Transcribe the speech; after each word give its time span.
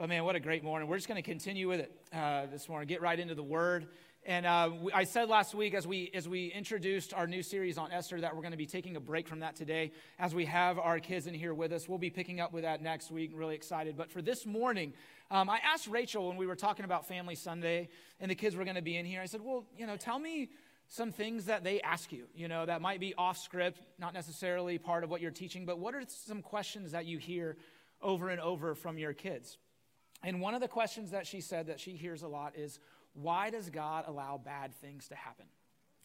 But 0.00 0.08
man, 0.08 0.24
what 0.24 0.34
a 0.34 0.40
great 0.40 0.64
morning. 0.64 0.88
We're 0.88 0.96
just 0.96 1.08
going 1.08 1.22
to 1.22 1.30
continue 1.30 1.68
with 1.68 1.80
it 1.80 1.92
uh, 2.10 2.46
this 2.50 2.70
morning, 2.70 2.88
get 2.88 3.02
right 3.02 3.20
into 3.20 3.34
the 3.34 3.42
word. 3.42 3.86
And 4.24 4.46
uh, 4.46 4.70
I 4.94 5.04
said 5.04 5.28
last 5.28 5.54
week 5.54 5.74
as 5.74 5.86
we, 5.86 6.10
as 6.14 6.26
we 6.26 6.46
introduced 6.46 7.12
our 7.12 7.26
new 7.26 7.42
series 7.42 7.76
on 7.76 7.92
Esther 7.92 8.18
that 8.22 8.34
we're 8.34 8.40
going 8.40 8.52
to 8.52 8.56
be 8.56 8.64
taking 8.64 8.96
a 8.96 9.00
break 9.00 9.28
from 9.28 9.40
that 9.40 9.56
today 9.56 9.92
as 10.18 10.34
we 10.34 10.46
have 10.46 10.78
our 10.78 11.00
kids 11.00 11.26
in 11.26 11.34
here 11.34 11.52
with 11.52 11.70
us. 11.70 11.86
We'll 11.86 11.98
be 11.98 12.08
picking 12.08 12.40
up 12.40 12.50
with 12.50 12.62
that 12.62 12.80
next 12.80 13.10
week. 13.10 13.32
Really 13.34 13.54
excited. 13.54 13.94
But 13.94 14.10
for 14.10 14.22
this 14.22 14.46
morning, 14.46 14.94
um, 15.30 15.50
I 15.50 15.58
asked 15.58 15.86
Rachel 15.86 16.28
when 16.28 16.38
we 16.38 16.46
were 16.46 16.56
talking 16.56 16.86
about 16.86 17.06
Family 17.06 17.34
Sunday 17.34 17.90
and 18.20 18.30
the 18.30 18.34
kids 18.34 18.56
were 18.56 18.64
going 18.64 18.76
to 18.76 18.82
be 18.82 18.96
in 18.96 19.04
here, 19.04 19.20
I 19.20 19.26
said, 19.26 19.42
well, 19.42 19.66
you 19.76 19.86
know, 19.86 19.98
tell 19.98 20.18
me 20.18 20.48
some 20.88 21.12
things 21.12 21.44
that 21.44 21.62
they 21.62 21.82
ask 21.82 22.10
you, 22.10 22.24
you 22.34 22.48
know, 22.48 22.64
that 22.64 22.80
might 22.80 23.00
be 23.00 23.12
off 23.18 23.36
script, 23.36 23.82
not 23.98 24.14
necessarily 24.14 24.78
part 24.78 25.04
of 25.04 25.10
what 25.10 25.20
you're 25.20 25.30
teaching, 25.30 25.66
but 25.66 25.78
what 25.78 25.94
are 25.94 26.04
some 26.08 26.40
questions 26.40 26.92
that 26.92 27.04
you 27.04 27.18
hear 27.18 27.58
over 28.00 28.30
and 28.30 28.40
over 28.40 28.74
from 28.74 28.96
your 28.96 29.12
kids? 29.12 29.58
And 30.22 30.40
one 30.40 30.54
of 30.54 30.60
the 30.60 30.68
questions 30.68 31.12
that 31.12 31.26
she 31.26 31.40
said 31.40 31.68
that 31.68 31.80
she 31.80 31.92
hears 31.92 32.22
a 32.22 32.28
lot 32.28 32.56
is, 32.56 32.78
why 33.14 33.50
does 33.50 33.70
God 33.70 34.04
allow 34.06 34.40
bad 34.42 34.74
things 34.74 35.08
to 35.08 35.14
happen? 35.14 35.46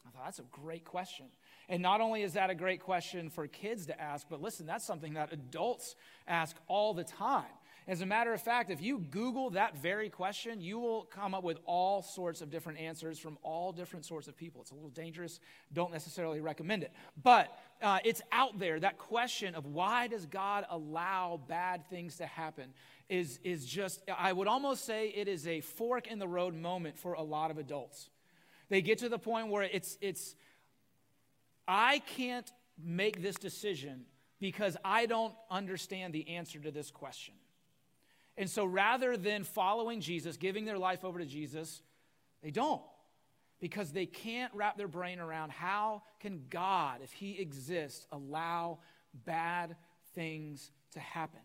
I 0.07 0.11
thought 0.11 0.25
that's 0.25 0.39
a 0.39 0.43
great 0.51 0.85
question. 0.85 1.25
And 1.67 1.81
not 1.81 1.99
only 1.99 2.21
is 2.21 2.33
that 2.33 2.49
a 2.49 2.55
great 2.55 2.79
question 2.79 3.29
for 3.29 3.47
kids 3.47 3.87
to 3.87 3.99
ask, 3.99 4.27
but 4.29 4.41
listen, 4.41 4.65
that's 4.65 4.85
something 4.85 5.15
that 5.15 5.33
adults 5.33 5.95
ask 6.27 6.55
all 6.67 6.93
the 6.93 7.03
time. 7.03 7.45
As 7.87 8.01
a 8.01 8.05
matter 8.05 8.33
of 8.33 8.41
fact, 8.41 8.71
if 8.71 8.81
you 8.81 8.97
Google 8.97 9.51
that 9.51 9.77
very 9.77 10.09
question, 10.09 10.59
you 10.59 10.79
will 10.79 11.03
come 11.03 11.35
up 11.35 11.43
with 11.43 11.59
all 11.65 12.01
sorts 12.01 12.41
of 12.41 12.49
different 12.49 12.79
answers 12.79 13.19
from 13.19 13.37
all 13.43 13.71
different 13.71 14.05
sorts 14.05 14.27
of 14.27 14.35
people. 14.35 14.61
It's 14.61 14.71
a 14.71 14.75
little 14.75 14.89
dangerous. 14.89 15.39
Don't 15.71 15.91
necessarily 15.91 16.39
recommend 16.39 16.81
it. 16.81 16.91
But 17.21 17.55
uh, 17.83 17.99
it's 18.03 18.23
out 18.31 18.57
there. 18.57 18.79
That 18.79 18.97
question 18.97 19.53
of 19.53 19.67
why 19.67 20.07
does 20.07 20.25
God 20.25 20.65
allow 20.71 21.39
bad 21.47 21.87
things 21.87 22.17
to 22.17 22.25
happen 22.25 22.73
is, 23.09 23.39
is 23.43 23.65
just, 23.65 24.01
I 24.17 24.33
would 24.33 24.47
almost 24.47 24.85
say 24.85 25.09
it 25.09 25.27
is 25.27 25.47
a 25.47 25.61
fork 25.61 26.07
in 26.07 26.19
the 26.19 26.27
road 26.27 26.55
moment 26.55 26.97
for 26.97 27.13
a 27.13 27.21
lot 27.21 27.51
of 27.51 27.57
adults. 27.57 28.09
They 28.69 28.81
get 28.81 28.99
to 28.99 29.09
the 29.09 29.19
point 29.19 29.49
where 29.49 29.63
it's, 29.63 29.97
it's 30.01 30.35
I 31.67 31.99
can't 31.99 32.51
make 32.83 33.21
this 33.21 33.35
decision 33.35 34.05
because 34.39 34.75
I 34.83 35.05
don't 35.05 35.33
understand 35.49 36.13
the 36.13 36.29
answer 36.29 36.59
to 36.59 36.71
this 36.71 36.91
question. 36.91 37.35
And 38.37 38.49
so 38.49 38.65
rather 38.65 39.15
than 39.15 39.43
following 39.43 40.01
Jesus, 40.01 40.35
giving 40.35 40.65
their 40.65 40.77
life 40.77 41.05
over 41.05 41.19
to 41.19 41.25
Jesus, 41.25 41.81
they 42.43 42.51
don't 42.51 42.81
because 43.59 43.91
they 43.91 44.05
can't 44.05 44.53
wrap 44.53 44.77
their 44.77 44.87
brain 44.87 45.19
around 45.19 45.51
how 45.51 46.03
can 46.19 46.43
God, 46.49 46.99
if 47.03 47.11
He 47.13 47.39
exists, 47.39 48.05
allow 48.11 48.79
bad 49.25 49.75
things 50.13 50.71
to 50.91 50.99
happen. 50.99 51.39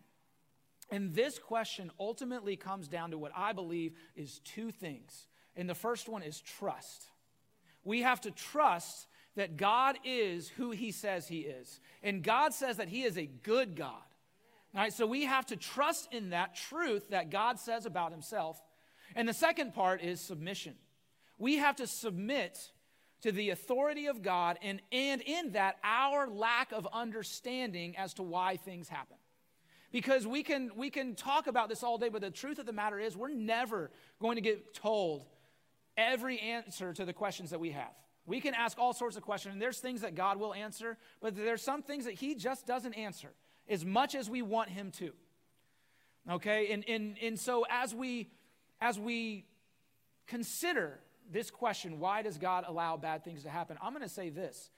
And 0.91 1.13
this 1.15 1.39
question 1.39 1.89
ultimately 1.99 2.57
comes 2.57 2.87
down 2.87 3.11
to 3.11 3.17
what 3.17 3.31
I 3.35 3.53
believe 3.53 3.93
is 4.15 4.39
two 4.39 4.71
things. 4.71 5.27
And 5.55 5.69
the 5.69 5.75
first 5.75 6.09
one 6.09 6.21
is 6.21 6.39
trust. 6.41 7.05
We 7.83 8.01
have 8.01 8.21
to 8.21 8.31
trust 8.31 9.07
that 9.35 9.57
God 9.57 9.97
is 10.03 10.49
who 10.49 10.71
He 10.71 10.91
says 10.91 11.27
He 11.27 11.39
is. 11.39 11.79
And 12.03 12.21
God 12.23 12.53
says 12.53 12.77
that 12.77 12.89
He 12.89 13.03
is 13.03 13.17
a 13.17 13.25
good 13.25 13.75
God. 13.75 14.03
All 14.73 14.81
right, 14.81 14.93
so 14.93 15.05
we 15.05 15.25
have 15.25 15.45
to 15.47 15.57
trust 15.57 16.13
in 16.13 16.29
that 16.29 16.55
truth 16.55 17.09
that 17.09 17.29
God 17.29 17.59
says 17.59 17.85
about 17.85 18.11
himself. 18.11 18.61
And 19.15 19.27
the 19.27 19.33
second 19.33 19.73
part 19.73 20.01
is 20.01 20.21
submission. 20.21 20.75
We 21.37 21.57
have 21.57 21.77
to 21.77 21.87
submit 21.87 22.57
to 23.21 23.31
the 23.31 23.49
authority 23.49 24.07
of 24.07 24.21
God, 24.21 24.57
and, 24.63 24.81
and 24.91 25.21
in 25.21 25.51
that, 25.51 25.77
our 25.83 26.27
lack 26.27 26.71
of 26.71 26.87
understanding 26.91 27.95
as 27.97 28.13
to 28.15 28.23
why 28.23 28.57
things 28.57 28.87
happen. 28.89 29.17
Because 29.91 30.25
we 30.25 30.43
can, 30.43 30.71
we 30.75 30.89
can 30.89 31.15
talk 31.15 31.47
about 31.47 31.67
this 31.69 31.83
all 31.83 31.97
day, 31.97 32.09
but 32.09 32.21
the 32.21 32.31
truth 32.31 32.59
of 32.59 32.65
the 32.65 32.73
matter 32.73 32.99
is, 32.99 33.17
we're 33.17 33.29
never 33.29 33.91
going 34.19 34.35
to 34.35 34.41
get 34.41 34.73
told 34.73 35.25
every 35.97 36.39
answer 36.39 36.93
to 36.93 37.05
the 37.05 37.13
questions 37.13 37.49
that 37.49 37.59
we 37.59 37.71
have. 37.71 37.91
We 38.25 38.39
can 38.39 38.53
ask 38.53 38.77
all 38.79 38.93
sorts 38.93 39.17
of 39.17 39.23
questions, 39.23 39.53
and 39.53 39.61
there's 39.61 39.79
things 39.79 40.01
that 40.01 40.15
God 40.15 40.39
will 40.39 40.53
answer, 40.53 40.97
but 41.19 41.35
there's 41.35 41.61
some 41.61 41.81
things 41.81 42.05
that 42.05 42.13
He 42.13 42.35
just 42.35 42.65
doesn't 42.65 42.93
answer 42.93 43.31
as 43.71 43.85
much 43.85 44.15
as 44.15 44.29
we 44.29 44.41
want 44.41 44.69
him 44.69 44.91
to. 44.91 45.11
Okay? 46.29 46.71
And, 46.71 46.87
and, 46.87 47.17
and 47.21 47.39
so 47.39 47.65
as 47.69 47.95
we, 47.95 48.29
as 48.79 48.99
we 48.99 49.45
consider 50.27 50.99
this 51.31 51.49
question, 51.49 51.99
why 51.99 52.21
does 52.21 52.37
God 52.37 52.65
allow 52.67 52.97
bad 52.97 53.23
things 53.23 53.43
to 53.43 53.49
happen? 53.49 53.77
I'm 53.81 53.93
going 53.93 54.03
to 54.03 54.09
say 54.09 54.29
this. 54.29 54.69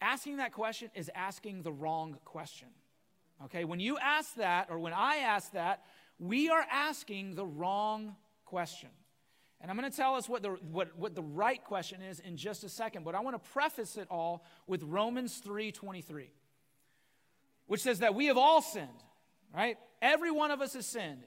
Asking 0.00 0.36
that 0.36 0.52
question 0.52 0.90
is 0.94 1.10
asking 1.14 1.62
the 1.62 1.72
wrong 1.72 2.16
question. 2.24 2.68
Okay? 3.44 3.64
When 3.64 3.80
you 3.80 3.98
ask 3.98 4.34
that, 4.36 4.68
or 4.70 4.78
when 4.78 4.92
I 4.92 5.18
ask 5.18 5.52
that, 5.52 5.84
we 6.18 6.48
are 6.48 6.64
asking 6.70 7.34
the 7.34 7.46
wrong 7.46 8.16
question. 8.44 8.90
And 9.60 9.70
I'm 9.70 9.76
going 9.76 9.90
to 9.90 9.96
tell 9.96 10.14
us 10.14 10.28
what 10.28 10.42
the, 10.42 10.50
what, 10.70 10.96
what 10.96 11.14
the 11.14 11.22
right 11.22 11.62
question 11.62 12.00
is 12.00 12.20
in 12.20 12.36
just 12.36 12.62
a 12.64 12.68
second, 12.68 13.04
but 13.04 13.14
I 13.14 13.20
want 13.20 13.42
to 13.42 13.50
preface 13.50 13.96
it 13.96 14.06
all 14.10 14.44
with 14.66 14.82
Romans 14.82 15.38
3 15.38 15.72
23 15.72 16.30
which 17.68 17.82
says 17.82 18.00
that 18.00 18.14
we 18.14 18.26
have 18.26 18.38
all 18.38 18.60
sinned, 18.60 18.88
right? 19.54 19.76
Every 20.02 20.30
one 20.30 20.50
of 20.50 20.60
us 20.60 20.72
has 20.72 20.86
sinned, 20.86 21.26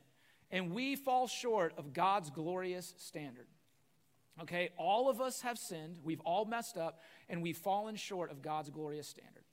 and 0.49 0.73
we 0.73 0.95
fall 0.95 1.27
short 1.27 1.73
of 1.77 1.93
God's 1.93 2.29
glorious 2.29 2.93
standard. 2.97 3.45
Okay, 4.41 4.69
all 4.75 5.07
of 5.07 5.21
us 5.21 5.41
have 5.41 5.57
sinned, 5.57 5.99
we've 6.03 6.19
all 6.21 6.45
messed 6.45 6.77
up, 6.77 6.99
and 7.29 7.43
we've 7.43 7.57
fallen 7.57 7.95
short 7.95 8.31
of 8.31 8.41
God's 8.41 8.71
glorious 8.71 9.07
standard. 9.07 9.43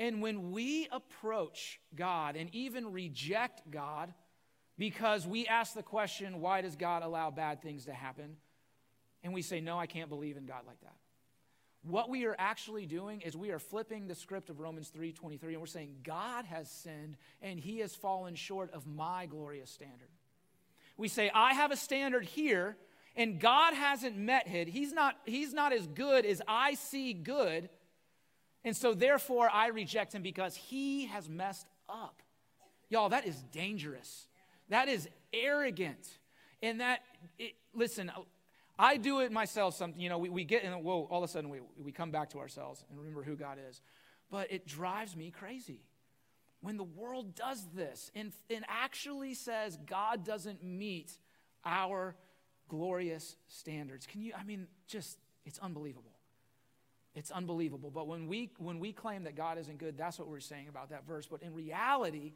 And 0.00 0.22
when 0.22 0.50
we 0.50 0.88
approach 0.90 1.78
God 1.94 2.34
and 2.34 2.48
even 2.54 2.90
reject 2.90 3.70
God 3.70 4.14
because 4.78 5.26
we 5.26 5.46
ask 5.46 5.74
the 5.74 5.82
question, 5.82 6.40
why 6.40 6.62
does 6.62 6.74
God 6.74 7.02
allow 7.02 7.30
bad 7.30 7.60
things 7.60 7.84
to 7.84 7.92
happen? 7.92 8.38
And 9.22 9.34
we 9.34 9.42
say, 9.42 9.60
no, 9.60 9.78
I 9.78 9.84
can't 9.84 10.08
believe 10.08 10.38
in 10.38 10.46
God 10.46 10.62
like 10.66 10.80
that. 10.80 10.94
What 11.82 12.08
we 12.08 12.24
are 12.24 12.34
actually 12.38 12.86
doing 12.86 13.20
is 13.20 13.36
we 13.36 13.50
are 13.50 13.58
flipping 13.58 14.08
the 14.08 14.14
script 14.14 14.48
of 14.48 14.58
Romans 14.58 14.90
3:23 14.90 15.42
and 15.42 15.60
we're 15.60 15.66
saying 15.66 15.96
God 16.02 16.46
has 16.46 16.70
sinned 16.70 17.18
and 17.42 17.60
he 17.60 17.80
has 17.80 17.94
fallen 17.94 18.34
short 18.34 18.72
of 18.72 18.86
my 18.86 19.26
glorious 19.26 19.70
standard. 19.70 20.08
We 20.96 21.08
say 21.08 21.30
I 21.34 21.54
have 21.54 21.72
a 21.72 21.76
standard 21.76 22.24
here 22.24 22.76
and 23.16 23.40
God 23.40 23.74
hasn't 23.74 24.16
met 24.16 24.46
it. 24.46 24.68
He's 24.68 24.92
not 24.92 25.16
he's 25.24 25.54
not 25.54 25.72
as 25.72 25.86
good 25.86 26.26
as 26.26 26.42
I 26.46 26.74
see 26.74 27.14
good. 27.14 27.70
And 28.64 28.76
so 28.76 28.94
therefore 28.94 29.48
I 29.52 29.68
reject 29.68 30.14
him 30.14 30.22
because 30.22 30.54
he 30.54 31.06
has 31.06 31.28
messed 31.28 31.66
up. 31.88 32.22
Y'all, 32.88 33.08
that 33.08 33.26
is 33.26 33.42
dangerous. 33.52 34.26
That 34.68 34.88
is 34.88 35.08
arrogant. 35.32 36.08
And 36.62 36.80
that 36.80 37.00
it, 37.38 37.54
listen, 37.74 38.10
I 38.78 38.96
do 38.96 39.20
it 39.20 39.32
myself. 39.32 39.76
Something, 39.76 40.00
you 40.00 40.08
know, 40.08 40.18
we, 40.18 40.28
we 40.28 40.44
get 40.44 40.64
in, 40.64 40.72
whoa, 40.72 41.06
all 41.10 41.22
of 41.22 41.28
a 41.28 41.32
sudden 41.32 41.50
we, 41.50 41.60
we 41.82 41.92
come 41.92 42.10
back 42.10 42.30
to 42.30 42.38
ourselves 42.38 42.84
and 42.90 42.98
remember 42.98 43.22
who 43.22 43.36
God 43.36 43.58
is. 43.68 43.80
But 44.30 44.52
it 44.52 44.66
drives 44.66 45.16
me 45.16 45.30
crazy 45.30 45.82
when 46.60 46.76
the 46.76 46.84
world 46.84 47.34
does 47.34 47.66
this 47.74 48.10
and, 48.14 48.32
and 48.48 48.64
actually 48.68 49.34
says 49.34 49.78
God 49.86 50.24
doesn't 50.24 50.62
meet 50.62 51.12
our 51.64 52.14
glorious 52.68 53.36
standards. 53.48 54.06
Can 54.06 54.22
you, 54.22 54.32
I 54.38 54.44
mean, 54.44 54.66
just, 54.86 55.18
it's 55.44 55.58
unbelievable. 55.58 56.12
It's 57.14 57.30
unbelievable. 57.30 57.90
But 57.90 58.06
when 58.06 58.28
we, 58.28 58.50
when 58.58 58.78
we 58.78 58.92
claim 58.92 59.24
that 59.24 59.34
God 59.36 59.58
isn't 59.58 59.78
good, 59.78 59.98
that's 59.98 60.18
what 60.18 60.28
we're 60.28 60.40
saying 60.40 60.68
about 60.68 60.90
that 60.90 61.06
verse. 61.06 61.26
But 61.26 61.42
in 61.42 61.54
reality, 61.54 62.34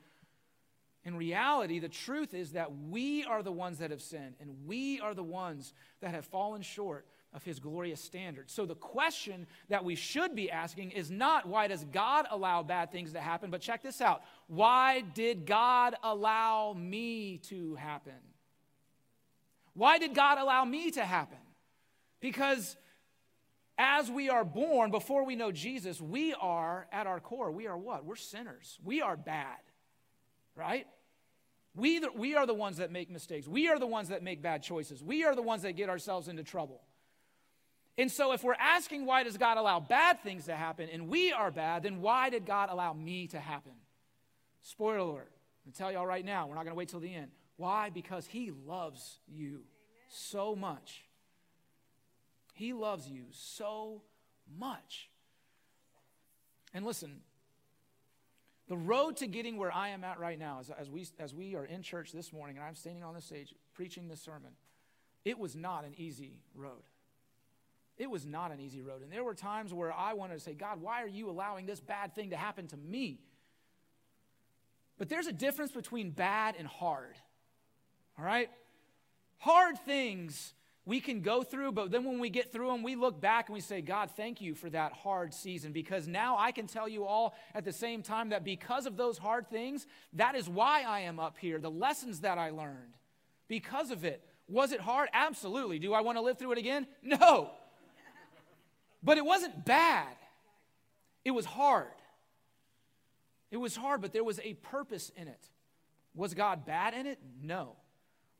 in 1.04 1.16
reality, 1.16 1.78
the 1.78 1.88
truth 1.88 2.34
is 2.34 2.52
that 2.52 2.70
we 2.88 3.24
are 3.24 3.42
the 3.42 3.52
ones 3.52 3.78
that 3.78 3.90
have 3.90 4.00
sinned, 4.00 4.34
and 4.40 4.66
we 4.66 5.00
are 5.00 5.14
the 5.14 5.22
ones 5.22 5.74
that 6.00 6.10
have 6.10 6.24
fallen 6.24 6.62
short 6.62 7.06
of 7.34 7.42
his 7.44 7.58
glorious 7.58 8.00
standard. 8.00 8.48
So 8.48 8.64
the 8.64 8.76
question 8.76 9.46
that 9.68 9.84
we 9.84 9.96
should 9.96 10.34
be 10.34 10.50
asking 10.50 10.92
is 10.92 11.10
not 11.10 11.46
why 11.46 11.66
does 11.68 11.84
God 11.84 12.26
allow 12.30 12.62
bad 12.62 12.90
things 12.90 13.12
to 13.12 13.20
happen, 13.20 13.50
but 13.50 13.60
check 13.60 13.82
this 13.82 14.00
out. 14.00 14.22
Why 14.46 15.00
did 15.00 15.44
God 15.44 15.94
allow 16.02 16.74
me 16.78 17.38
to 17.48 17.74
happen? 17.74 18.12
Why 19.74 19.98
did 19.98 20.14
God 20.14 20.38
allow 20.38 20.64
me 20.64 20.92
to 20.92 21.04
happen? 21.04 21.38
Because 22.20 22.76
as 23.76 24.10
we 24.10 24.30
are 24.30 24.44
born, 24.44 24.90
before 24.90 25.24
we 25.24 25.36
know 25.36 25.50
Jesus, 25.52 26.00
we 26.00 26.34
are 26.34 26.86
at 26.92 27.06
our 27.06 27.20
core, 27.20 27.50
we 27.50 27.66
are 27.66 27.76
what? 27.76 28.04
We're 28.04 28.16
sinners. 28.16 28.78
We 28.84 29.02
are 29.02 29.16
bad 29.16 29.58
right? 30.56 30.86
We, 31.74 31.98
the, 31.98 32.10
we 32.14 32.36
are 32.36 32.46
the 32.46 32.54
ones 32.54 32.76
that 32.76 32.92
make 32.92 33.10
mistakes. 33.10 33.48
We 33.48 33.68
are 33.68 33.78
the 33.78 33.86
ones 33.86 34.08
that 34.08 34.22
make 34.22 34.42
bad 34.42 34.62
choices. 34.62 35.02
We 35.02 35.24
are 35.24 35.34
the 35.34 35.42
ones 35.42 35.62
that 35.62 35.72
get 35.72 35.88
ourselves 35.88 36.28
into 36.28 36.44
trouble. 36.44 36.82
And 37.96 38.10
so, 38.10 38.32
if 38.32 38.42
we're 38.42 38.54
asking 38.54 39.06
why 39.06 39.22
does 39.22 39.36
God 39.36 39.56
allow 39.56 39.78
bad 39.78 40.20
things 40.22 40.46
to 40.46 40.56
happen 40.56 40.88
and 40.92 41.08
we 41.08 41.32
are 41.32 41.52
bad, 41.52 41.84
then 41.84 42.00
why 42.00 42.28
did 42.28 42.44
God 42.44 42.68
allow 42.70 42.92
me 42.92 43.28
to 43.28 43.38
happen? 43.38 43.72
Spoiler 44.62 44.98
alert. 44.98 45.30
I'm 45.64 45.70
going 45.70 45.72
to 45.72 45.78
tell 45.78 45.92
y'all 45.92 46.06
right 46.06 46.24
now, 46.24 46.46
we're 46.46 46.56
not 46.56 46.64
going 46.64 46.74
to 46.74 46.78
wait 46.78 46.88
till 46.88 47.00
the 47.00 47.14
end. 47.14 47.30
Why? 47.56 47.90
Because 47.90 48.26
He 48.26 48.50
loves 48.66 49.20
you 49.28 49.46
Amen. 49.46 49.62
so 50.08 50.56
much. 50.56 51.03
He 52.54 52.72
loves 52.72 53.08
you 53.08 53.26
so 53.30 54.02
much. 54.58 55.10
And 56.72 56.86
listen, 56.86 57.20
The 58.68 58.76
road 58.76 59.16
to 59.18 59.26
getting 59.26 59.58
where 59.58 59.72
I 59.72 59.90
am 59.90 60.04
at 60.04 60.18
right 60.18 60.38
now, 60.38 60.58
as, 60.60 60.70
as, 60.70 60.88
we, 60.88 61.06
as 61.18 61.34
we 61.34 61.54
are 61.54 61.66
in 61.66 61.82
church 61.82 62.12
this 62.12 62.32
morning 62.32 62.56
and 62.56 62.64
I'm 62.64 62.74
standing 62.74 63.04
on 63.04 63.14
the 63.14 63.20
stage 63.20 63.54
preaching 63.74 64.08
this 64.08 64.22
sermon, 64.22 64.52
it 65.24 65.38
was 65.38 65.54
not 65.54 65.84
an 65.84 65.94
easy 65.98 66.40
road. 66.54 66.82
It 67.98 68.10
was 68.10 68.24
not 68.24 68.52
an 68.52 68.60
easy 68.60 68.80
road. 68.80 69.02
And 69.02 69.12
there 69.12 69.22
were 69.22 69.34
times 69.34 69.72
where 69.74 69.92
I 69.92 70.14
wanted 70.14 70.34
to 70.34 70.40
say, 70.40 70.54
God, 70.54 70.80
why 70.80 71.02
are 71.02 71.08
you 71.08 71.28
allowing 71.28 71.66
this 71.66 71.80
bad 71.80 72.14
thing 72.14 72.30
to 72.30 72.36
happen 72.36 72.66
to 72.68 72.76
me? 72.76 73.20
But 74.96 75.08
there's 75.08 75.26
a 75.26 75.32
difference 75.32 75.72
between 75.72 76.10
bad 76.10 76.54
and 76.58 76.66
hard. 76.66 77.16
All 78.18 78.24
right? 78.24 78.48
Hard 79.38 79.78
things 79.84 80.54
we 80.86 81.00
can 81.00 81.20
go 81.20 81.42
through, 81.42 81.72
but 81.72 81.90
then 81.90 82.04
when 82.04 82.18
we 82.18 82.28
get 82.28 82.52
through 82.52 82.68
them, 82.68 82.82
we 82.82 82.94
look 82.94 83.20
back 83.20 83.48
and 83.48 83.54
we 83.54 83.60
say, 83.60 83.80
God, 83.80 84.10
thank 84.16 84.42
you 84.42 84.54
for 84.54 84.68
that 84.70 84.92
hard 84.92 85.32
season. 85.32 85.72
Because 85.72 86.06
now 86.06 86.36
I 86.38 86.52
can 86.52 86.66
tell 86.66 86.88
you 86.88 87.04
all 87.04 87.34
at 87.54 87.64
the 87.64 87.72
same 87.72 88.02
time 88.02 88.30
that 88.30 88.44
because 88.44 88.84
of 88.84 88.96
those 88.96 89.16
hard 89.16 89.48
things, 89.48 89.86
that 90.12 90.34
is 90.34 90.48
why 90.48 90.82
I 90.82 91.00
am 91.00 91.18
up 91.18 91.38
here, 91.38 91.58
the 91.58 91.70
lessons 91.70 92.20
that 92.20 92.36
I 92.36 92.50
learned. 92.50 92.96
Because 93.48 93.90
of 93.90 94.04
it. 94.04 94.22
Was 94.46 94.72
it 94.72 94.80
hard? 94.80 95.08
Absolutely. 95.14 95.78
Do 95.78 95.94
I 95.94 96.02
want 96.02 96.18
to 96.18 96.22
live 96.22 96.38
through 96.38 96.52
it 96.52 96.58
again? 96.58 96.86
No. 97.02 97.50
But 99.02 99.18
it 99.18 99.24
wasn't 99.24 99.64
bad, 99.64 100.16
it 101.24 101.30
was 101.30 101.44
hard. 101.44 101.88
It 103.50 103.58
was 103.58 103.76
hard, 103.76 104.00
but 104.02 104.12
there 104.12 104.24
was 104.24 104.40
a 104.42 104.54
purpose 104.54 105.12
in 105.16 105.28
it. 105.28 105.48
Was 106.14 106.34
God 106.34 106.66
bad 106.66 106.92
in 106.92 107.06
it? 107.06 107.20
No. 107.40 107.76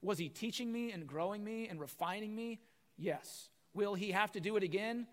Was 0.05 0.19
he 0.19 0.29
teaching 0.29 0.71
me 0.71 0.93
and 0.93 1.07
growing 1.07 1.43
me 1.43 1.67
and 1.69 1.81
refining 1.81 2.35
me? 2.35 2.61
Yes. 2.99 3.49
Will 3.73 3.95
he 3.95 4.13
have 4.13 4.31
to 4.33 4.41
do 4.41 4.57
it 4.57 4.63
again? 4.63 5.07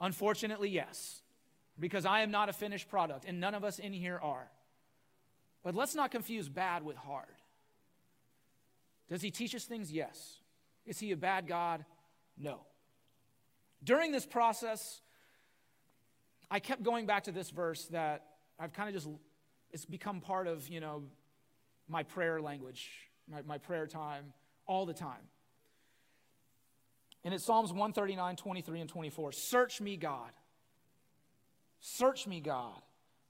Unfortunately, 0.00 0.70
yes. 0.70 1.22
Because 1.78 2.06
I 2.06 2.22
am 2.22 2.30
not 2.30 2.48
a 2.48 2.52
finished 2.52 2.88
product, 2.88 3.24
and 3.26 3.38
none 3.38 3.54
of 3.54 3.62
us 3.62 3.78
in 3.78 3.92
here 3.92 4.18
are. 4.20 4.50
But 5.62 5.74
let's 5.74 5.94
not 5.94 6.10
confuse 6.10 6.48
bad 6.48 6.82
with 6.82 6.96
hard. 6.96 7.26
Does 9.10 9.22
he 9.22 9.30
teach 9.30 9.54
us 9.54 9.64
things? 9.64 9.92
Yes. 9.92 10.38
Is 10.86 10.98
he 10.98 11.12
a 11.12 11.16
bad 11.16 11.46
God? 11.46 11.84
No. 12.36 12.60
During 13.84 14.12
this 14.12 14.26
process, 14.26 15.02
I 16.50 16.58
kept 16.58 16.82
going 16.82 17.06
back 17.06 17.24
to 17.24 17.32
this 17.32 17.50
verse 17.50 17.84
that 17.86 18.24
I've 18.58 18.72
kind 18.72 18.88
of 18.88 18.94
just, 18.94 19.08
it's 19.70 19.84
become 19.84 20.20
part 20.20 20.46
of, 20.46 20.68
you 20.68 20.80
know, 20.80 21.04
my 21.88 22.02
prayer 22.02 22.40
language, 22.40 23.07
my, 23.30 23.42
my 23.42 23.58
prayer 23.58 23.86
time, 23.86 24.32
all 24.66 24.86
the 24.86 24.94
time. 24.94 25.28
And 27.24 27.34
it's 27.34 27.44
Psalms 27.44 27.70
139, 27.70 28.36
23, 28.36 28.80
and 28.80 28.88
24. 28.88 29.32
Search 29.32 29.80
me, 29.80 29.96
God. 29.96 30.30
Search 31.80 32.26
me, 32.26 32.40
God, 32.40 32.80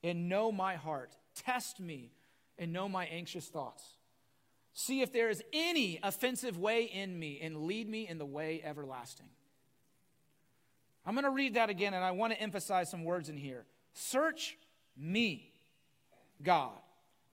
and 0.02 0.28
know 0.28 0.50
my 0.52 0.76
heart. 0.76 1.16
Test 1.34 1.80
me 1.80 2.12
and 2.58 2.72
know 2.72 2.88
my 2.88 3.06
anxious 3.06 3.46
thoughts. 3.46 3.82
See 4.74 5.00
if 5.00 5.12
there 5.12 5.28
is 5.28 5.42
any 5.52 5.98
offensive 6.02 6.56
way 6.58 6.84
in 6.84 7.18
me 7.18 7.40
and 7.42 7.64
lead 7.64 7.88
me 7.88 8.06
in 8.06 8.18
the 8.18 8.26
way 8.26 8.62
everlasting. 8.64 9.28
I'm 11.04 11.14
going 11.14 11.24
to 11.24 11.30
read 11.30 11.54
that 11.54 11.70
again, 11.70 11.94
and 11.94 12.04
I 12.04 12.10
want 12.12 12.32
to 12.32 12.40
emphasize 12.40 12.90
some 12.90 13.02
words 13.02 13.28
in 13.28 13.36
here. 13.36 13.64
Search 13.94 14.56
me, 14.96 15.52
God, 16.42 16.78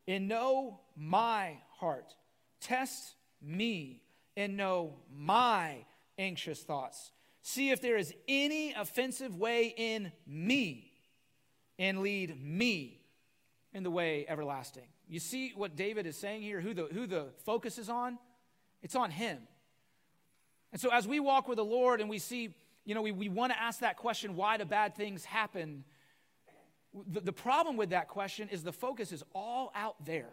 and 0.08 0.28
know 0.28 0.80
my 0.96 1.58
heart. 1.78 2.16
Test 2.62 3.16
me 3.42 4.02
and 4.36 4.58
know 4.58 4.96
my 5.14 5.86
anxious 6.18 6.62
thoughts. 6.62 7.12
See 7.42 7.70
if 7.70 7.82
there 7.82 7.98
is 7.98 8.14
any 8.28 8.74
offensive 8.74 9.36
way 9.36 9.74
in 9.76 10.12
me 10.26 10.92
and 11.78 12.02
lead 12.02 12.42
me 12.42 13.02
in 13.74 13.84
the 13.84 13.92
way 13.92 14.26
everlasting. 14.28 14.88
You 15.08 15.20
see 15.20 15.54
what 15.56 15.76
David 15.76 16.08
is 16.08 16.18
saying 16.18 16.42
here, 16.42 16.60
who 16.60 16.74
the, 16.74 16.88
who 16.92 17.06
the 17.06 17.28
focus 17.46 17.78
is 17.78 17.90
on? 17.90 18.18
It's 18.82 18.96
on 18.96 19.12
him. 19.12 19.40
And 20.72 20.82
so 20.82 20.90
as 20.90 21.08
we 21.08 21.20
walk 21.20 21.48
with 21.48 21.58
the 21.58 21.66
Lord 21.66 22.02
and 22.02 22.10
we 22.10 22.20
see 22.20 22.56
you 22.86 22.94
know, 22.94 23.02
we, 23.02 23.12
we 23.12 23.30
want 23.30 23.52
to 23.52 23.60
ask 23.60 23.80
that 23.80 23.98
question 23.98 24.36
why 24.36 24.58
do 24.58 24.66
bad 24.66 24.96
things 24.96 25.26
happen? 25.26 25.84
The, 27.08 27.20
the 27.20 27.34
problem 27.34 27.76
with 27.76 27.90
that 27.90 28.08
question 28.08 28.48
is 28.50 28.64
the 28.64 28.72
focus 28.72 29.12
is 29.12 29.24
all 29.34 29.72
out 29.76 30.06
there, 30.06 30.30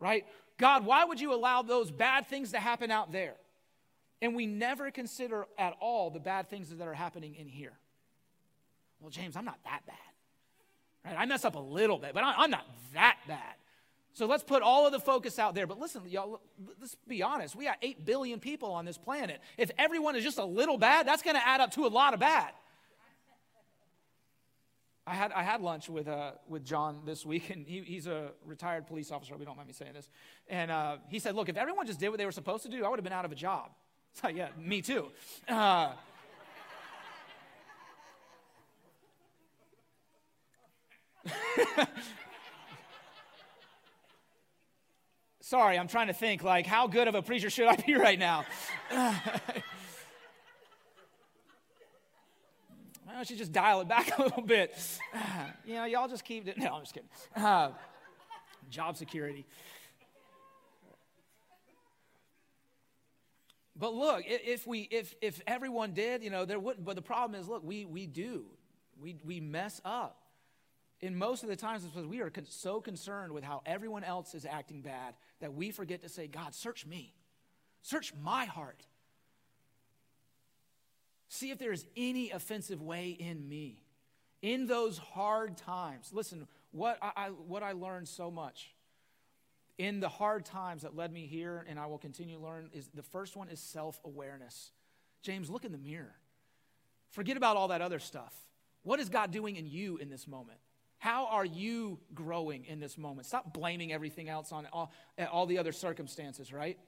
right? 0.00 0.26
God, 0.58 0.84
why 0.84 1.04
would 1.04 1.20
you 1.20 1.32
allow 1.32 1.62
those 1.62 1.90
bad 1.90 2.26
things 2.26 2.52
to 2.52 2.58
happen 2.58 2.90
out 2.90 3.12
there? 3.12 3.34
And 4.20 4.34
we 4.34 4.46
never 4.46 4.90
consider 4.90 5.46
at 5.56 5.76
all 5.80 6.10
the 6.10 6.18
bad 6.18 6.50
things 6.50 6.70
that 6.70 6.86
are 6.86 6.94
happening 6.94 7.36
in 7.36 7.46
here. 7.46 7.72
Well, 9.00 9.10
James, 9.10 9.36
I'm 9.36 9.44
not 9.44 9.58
that 9.64 9.82
bad. 9.86 9.96
Right? 11.04 11.14
I 11.16 11.24
mess 11.26 11.44
up 11.44 11.54
a 11.54 11.60
little 11.60 11.98
bit, 11.98 12.14
but 12.14 12.24
I'm 12.24 12.50
not 12.50 12.66
that 12.94 13.18
bad. 13.28 13.54
So 14.14 14.26
let's 14.26 14.42
put 14.42 14.62
all 14.62 14.84
of 14.84 14.90
the 14.90 14.98
focus 14.98 15.38
out 15.38 15.54
there. 15.54 15.68
But 15.68 15.78
listen, 15.78 16.02
y'all, 16.08 16.40
let's 16.80 16.96
be 17.06 17.22
honest. 17.22 17.54
We 17.54 17.66
got 17.66 17.76
8 17.80 18.04
billion 18.04 18.40
people 18.40 18.72
on 18.72 18.84
this 18.84 18.98
planet. 18.98 19.40
If 19.56 19.70
everyone 19.78 20.16
is 20.16 20.24
just 20.24 20.38
a 20.38 20.44
little 20.44 20.76
bad, 20.76 21.06
that's 21.06 21.22
going 21.22 21.36
to 21.36 21.46
add 21.46 21.60
up 21.60 21.70
to 21.74 21.86
a 21.86 21.88
lot 21.88 22.14
of 22.14 22.18
bad. 22.18 22.50
I 25.08 25.14
had, 25.14 25.32
I 25.32 25.42
had 25.42 25.62
lunch 25.62 25.88
with, 25.88 26.06
uh, 26.06 26.32
with 26.46 26.66
John 26.66 27.00
this 27.06 27.24
week, 27.24 27.48
and 27.48 27.66
he, 27.66 27.80
he's 27.80 28.06
a 28.06 28.32
retired 28.44 28.86
police 28.86 29.10
officer. 29.10 29.34
We 29.38 29.46
don't 29.46 29.56
mind 29.56 29.68
me 29.68 29.72
saying 29.72 29.94
this. 29.94 30.10
And 30.48 30.70
uh, 30.70 30.98
he 31.08 31.18
said, 31.18 31.34
Look, 31.34 31.48
if 31.48 31.56
everyone 31.56 31.86
just 31.86 31.98
did 31.98 32.10
what 32.10 32.18
they 32.18 32.26
were 32.26 32.32
supposed 32.32 32.62
to 32.64 32.68
do, 32.68 32.84
I 32.84 32.90
would 32.90 32.98
have 32.98 33.04
been 33.04 33.14
out 33.14 33.24
of 33.24 33.32
a 33.32 33.34
job. 33.34 33.70
So, 34.12 34.28
yeah, 34.28 34.48
me 34.58 34.82
too. 34.82 35.08
Uh, 35.48 35.92
Sorry, 45.40 45.78
I'm 45.78 45.88
trying 45.88 46.08
to 46.08 46.12
think, 46.12 46.42
like, 46.42 46.66
how 46.66 46.86
good 46.86 47.08
of 47.08 47.14
a 47.14 47.22
preacher 47.22 47.48
should 47.48 47.68
I 47.68 47.76
be 47.76 47.94
right 47.94 48.18
now? 48.18 48.44
Why 53.04 53.07
don't 53.18 53.30
you 53.30 53.36
just 53.36 53.52
dial 53.52 53.80
it 53.80 53.88
back 53.88 54.16
a 54.18 54.22
little 54.22 54.42
bit? 54.42 54.74
you 55.66 55.74
know, 55.74 55.84
y'all 55.84 56.08
just 56.08 56.24
keep 56.24 56.46
it. 56.46 56.56
No, 56.68 56.74
I'm 56.74 56.82
just 56.82 56.94
kidding. 56.94 57.08
Uh, 57.36 57.70
job 58.70 58.96
security. 58.96 59.46
But 63.76 63.94
look, 63.94 64.24
if 64.26 64.66
we 64.66 64.80
if 64.90 65.14
if 65.20 65.40
everyone 65.46 65.92
did, 65.92 66.22
you 66.22 66.30
know, 66.30 66.44
there 66.44 66.58
wouldn't. 66.58 66.84
But 66.84 66.96
the 66.96 67.02
problem 67.02 67.40
is, 67.40 67.48
look, 67.48 67.62
we 67.64 67.84
we 67.84 68.06
do, 68.06 68.46
we 69.00 69.16
we 69.24 69.40
mess 69.40 69.80
up. 69.84 70.22
And 71.00 71.16
most 71.16 71.44
of 71.44 71.48
the 71.48 71.54
times 71.54 71.84
it's 71.84 71.92
because 71.92 72.08
we 72.08 72.20
are 72.20 72.32
so 72.48 72.80
concerned 72.80 73.32
with 73.32 73.44
how 73.44 73.62
everyone 73.64 74.02
else 74.02 74.34
is 74.34 74.44
acting 74.44 74.80
bad 74.80 75.14
that 75.40 75.54
we 75.54 75.70
forget 75.70 76.02
to 76.02 76.08
say, 76.08 76.26
God, 76.26 76.56
search 76.56 76.84
me. 76.84 77.14
Search 77.82 78.12
my 78.20 78.46
heart. 78.46 78.84
See 81.28 81.50
if 81.50 81.58
there 81.58 81.72
is 81.72 81.86
any 81.96 82.30
offensive 82.30 82.82
way 82.82 83.10
in 83.10 83.48
me. 83.48 83.82
In 84.40 84.66
those 84.66 84.98
hard 84.98 85.56
times. 85.56 86.10
Listen, 86.12 86.46
what 86.70 86.98
I, 87.02 87.30
what 87.46 87.62
I 87.62 87.72
learned 87.72 88.08
so 88.08 88.30
much 88.30 88.74
in 89.78 90.00
the 90.00 90.08
hard 90.08 90.44
times 90.44 90.82
that 90.82 90.96
led 90.96 91.12
me 91.12 91.26
here, 91.26 91.64
and 91.68 91.78
I 91.78 91.86
will 91.86 91.98
continue 91.98 92.36
to 92.36 92.42
learn, 92.42 92.70
is 92.72 92.88
the 92.94 93.02
first 93.02 93.36
one 93.36 93.48
is 93.48 93.60
self 93.60 94.00
awareness. 94.04 94.72
James, 95.22 95.50
look 95.50 95.64
in 95.64 95.72
the 95.72 95.78
mirror. 95.78 96.14
Forget 97.10 97.36
about 97.36 97.56
all 97.56 97.68
that 97.68 97.80
other 97.80 97.98
stuff. 97.98 98.34
What 98.82 99.00
is 99.00 99.08
God 99.08 99.30
doing 99.30 99.56
in 99.56 99.66
you 99.66 99.96
in 99.98 100.08
this 100.08 100.26
moment? 100.26 100.58
How 100.98 101.26
are 101.26 101.44
you 101.44 102.00
growing 102.12 102.64
in 102.64 102.80
this 102.80 102.98
moment? 102.98 103.26
Stop 103.26 103.54
blaming 103.54 103.92
everything 103.92 104.28
else 104.28 104.50
on 104.50 104.66
all, 104.72 104.92
all, 105.30 105.46
the 105.46 105.58
other 105.58 105.72
circumstances, 105.72 106.52
right? 106.52 106.78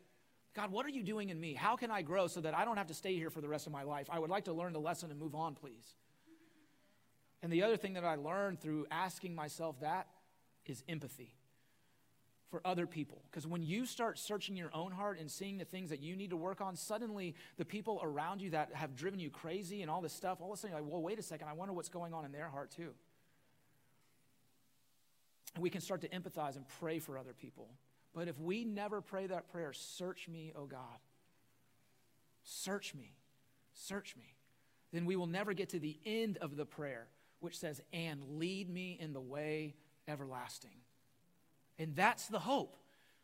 God, 0.55 0.73
what 0.73 0.85
are 0.85 0.91
you 0.91 1.05
doing 1.05 1.29
in 1.29 1.41
me? 1.41 1.55
How 1.55 1.77
can 1.77 1.91
I 1.91 2.03
grow 2.03 2.27
so 2.27 2.41
that 2.41 2.57
I 2.57 2.65
don't 2.65 2.77
have 2.77 2.89
to 2.89 2.95
stay 2.95 3.15
here 3.15 3.31
for 3.31 3.41
the 3.41 3.49
rest 3.49 3.67
of 3.67 3.73
my 3.73 3.85
life? 3.85 4.09
I 4.11 4.19
would 4.19 4.31
like 4.31 4.45
to 4.47 4.53
learn 4.53 4.73
the 4.73 4.81
lesson 4.81 5.11
and 5.11 5.21
move 5.21 5.35
on, 5.35 5.55
please. 5.55 5.95
And 7.43 7.53
the 7.53 7.63
other 7.63 7.77
thing 7.77 7.95
that 7.95 8.05
I 8.05 8.17
learned 8.17 8.61
through 8.61 8.87
asking 8.91 9.35
myself 9.35 9.81
that 9.81 10.09
is 10.67 10.83
empathy 10.89 11.35
for 12.51 12.61
other 12.65 12.87
people. 12.87 13.23
Because 13.31 13.47
when 13.47 13.63
you 13.63 13.87
start 13.87 14.19
searching 14.19 14.57
your 14.57 14.71
own 14.75 14.91
heart 14.91 15.21
and 15.21 15.31
seeing 15.31 15.57
the 15.57 15.65
things 15.65 15.91
that 15.91 16.01
you 16.01 16.17
need 16.17 16.31
to 16.31 16.37
work 16.37 16.61
on, 16.61 16.75
suddenly 16.75 17.37
the 17.57 17.65
people 17.65 18.01
around 18.03 18.43
you 18.43 18.51
that 18.51 18.71
have 18.75 18.97
driven 18.97 19.21
you 19.21 19.31
crazy 19.31 19.83
and 19.83 19.91
all 19.91 20.01
this 20.01 20.13
stuff, 20.13 20.39
all 20.41 20.53
of 20.53 20.59
a 20.59 20.61
sudden 20.61 20.77
you're 20.77 20.83
like, 20.83 20.93
well, 20.93 21.03
wait 21.03 21.19
a 21.19 21.23
second, 21.23 21.49
I 21.49 21.53
wonder 21.53 21.73
what's 21.73 21.89
going 21.89 22.13
on 22.13 22.25
in 22.25 22.33
their 22.33 22.49
heart 22.49 22.73
too. 22.73 22.91
And 25.55 25.63
we 25.63 25.71
can 25.71 25.81
start 25.81 26.01
to 26.03 26.09
empathize 26.09 26.57
and 26.57 26.65
pray 26.81 26.99
for 26.99 27.17
other 27.17 27.33
people. 27.33 27.69
But 28.15 28.29
if 28.29 28.39
we 28.39 28.65
never 28.65 29.01
pray 29.01 29.27
that 29.27 29.51
prayer, 29.53 29.73
search 29.73 30.29
me, 30.29 30.53
O 30.57 30.67
God, 30.67 30.81
search 32.43 32.95
me, 32.95 33.15
search 33.73 34.17
me, 34.17 34.35
then 34.93 35.07
we 35.07 35.17
will 35.17 35.29
never 35.29 35.53
get 35.53 35.71
to 35.71 35.79
the 35.79 35.99
end 36.05 36.37
of 36.39 36.57
the 36.57 36.67
prayer, 36.67 37.07
which 37.39 37.59
says, 37.59 37.81
and 37.93 38.39
lead 38.39 38.69
me 38.69 38.99
in 39.01 39.13
the 39.13 39.21
way 39.21 39.75
everlasting. 40.09 40.71
And 41.79 41.95
that's 41.95 42.27
the 42.27 42.41
hope. 42.41 42.77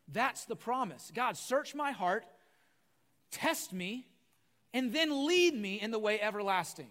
That's 0.07 0.45
the 0.45 0.55
promise. 0.55 1.11
God, 1.13 1.35
search 1.35 1.75
my 1.75 1.91
heart, 1.91 2.25
test 3.29 3.73
me, 3.73 4.07
and 4.73 4.93
then 4.93 5.27
lead 5.27 5.53
me 5.53 5.81
in 5.81 5.91
the 5.91 5.99
way 5.99 6.19
everlasting. 6.21 6.89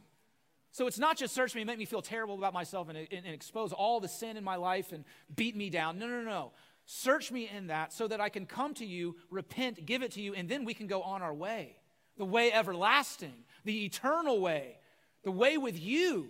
So 0.70 0.86
it's 0.86 0.98
not 0.98 1.16
just 1.16 1.34
search 1.34 1.54
me 1.54 1.62
and 1.62 1.68
make 1.68 1.78
me 1.78 1.86
feel 1.86 2.02
terrible 2.02 2.34
about 2.34 2.52
myself 2.52 2.90
and, 2.90 2.98
and, 2.98 3.08
and 3.10 3.28
expose 3.28 3.72
all 3.72 3.98
the 3.98 4.08
sin 4.08 4.36
in 4.36 4.44
my 4.44 4.56
life 4.56 4.92
and 4.92 5.04
beat 5.34 5.56
me 5.56 5.70
down. 5.70 5.98
No, 5.98 6.06
no, 6.06 6.20
no. 6.20 6.52
Search 6.86 7.32
me 7.32 7.48
in 7.48 7.66
that 7.66 7.92
so 7.92 8.06
that 8.06 8.20
I 8.20 8.28
can 8.28 8.46
come 8.46 8.72
to 8.74 8.86
you, 8.86 9.16
repent, 9.28 9.84
give 9.84 10.02
it 10.02 10.12
to 10.12 10.20
you, 10.20 10.34
and 10.34 10.48
then 10.48 10.64
we 10.64 10.72
can 10.72 10.86
go 10.86 11.02
on 11.02 11.20
our 11.20 11.34
way. 11.34 11.76
The 12.16 12.24
way 12.24 12.52
everlasting, 12.52 13.34
the 13.64 13.84
eternal 13.84 14.40
way, 14.40 14.78
the 15.24 15.32
way 15.32 15.58
with 15.58 15.78
you. 15.78 16.28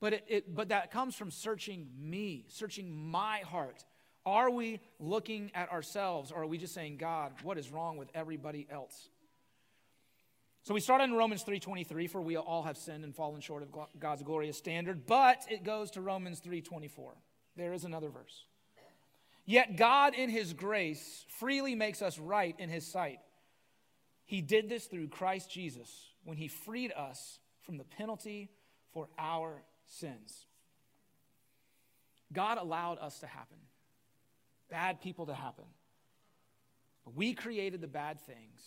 But, 0.00 0.12
it, 0.14 0.24
it, 0.28 0.54
but 0.54 0.68
that 0.68 0.92
comes 0.92 1.16
from 1.16 1.30
searching 1.30 1.88
me, 1.98 2.46
searching 2.48 2.94
my 2.94 3.38
heart. 3.40 3.84
Are 4.24 4.50
we 4.50 4.80
looking 5.00 5.50
at 5.54 5.70
ourselves 5.72 6.30
or 6.30 6.42
are 6.42 6.46
we 6.46 6.58
just 6.58 6.74
saying, 6.74 6.98
God, 6.98 7.32
what 7.42 7.58
is 7.58 7.70
wrong 7.70 7.96
with 7.96 8.08
everybody 8.14 8.68
else? 8.70 9.08
So 10.62 10.74
we 10.74 10.80
start 10.80 11.00
in 11.00 11.12
Romans 11.12 11.44
3:23 11.44 12.10
for 12.10 12.20
we 12.20 12.36
all 12.36 12.64
have 12.64 12.76
sinned 12.76 13.04
and 13.04 13.14
fallen 13.14 13.40
short 13.40 13.62
of 13.62 13.68
God's 14.00 14.24
glorious 14.24 14.58
standard, 14.58 15.06
but 15.06 15.44
it 15.48 15.62
goes 15.62 15.92
to 15.92 16.00
Romans 16.00 16.40
3:24. 16.40 17.12
There 17.54 17.72
is 17.72 17.84
another 17.84 18.08
verse. 18.08 18.46
Yet 19.46 19.76
God 19.76 20.14
in 20.14 20.28
his 20.28 20.52
grace 20.52 21.24
freely 21.38 21.74
makes 21.74 22.02
us 22.02 22.18
right 22.18 22.54
in 22.58 22.68
his 22.68 22.86
sight. 22.86 23.20
He 24.26 24.40
did 24.40 24.68
this 24.68 24.86
through 24.86 25.08
Christ 25.08 25.50
Jesus 25.50 25.88
when 26.24 26.36
he 26.36 26.48
freed 26.48 26.92
us 26.92 27.38
from 27.62 27.78
the 27.78 27.84
penalty 27.84 28.50
for 28.92 29.08
our 29.18 29.62
sins. 29.86 30.46
God 32.32 32.58
allowed 32.58 32.98
us 32.98 33.20
to 33.20 33.26
happen, 33.26 33.58
bad 34.68 35.00
people 35.00 35.26
to 35.26 35.34
happen. 35.34 35.64
We 37.14 37.34
created 37.34 37.80
the 37.80 37.86
bad 37.86 38.20
things. 38.20 38.60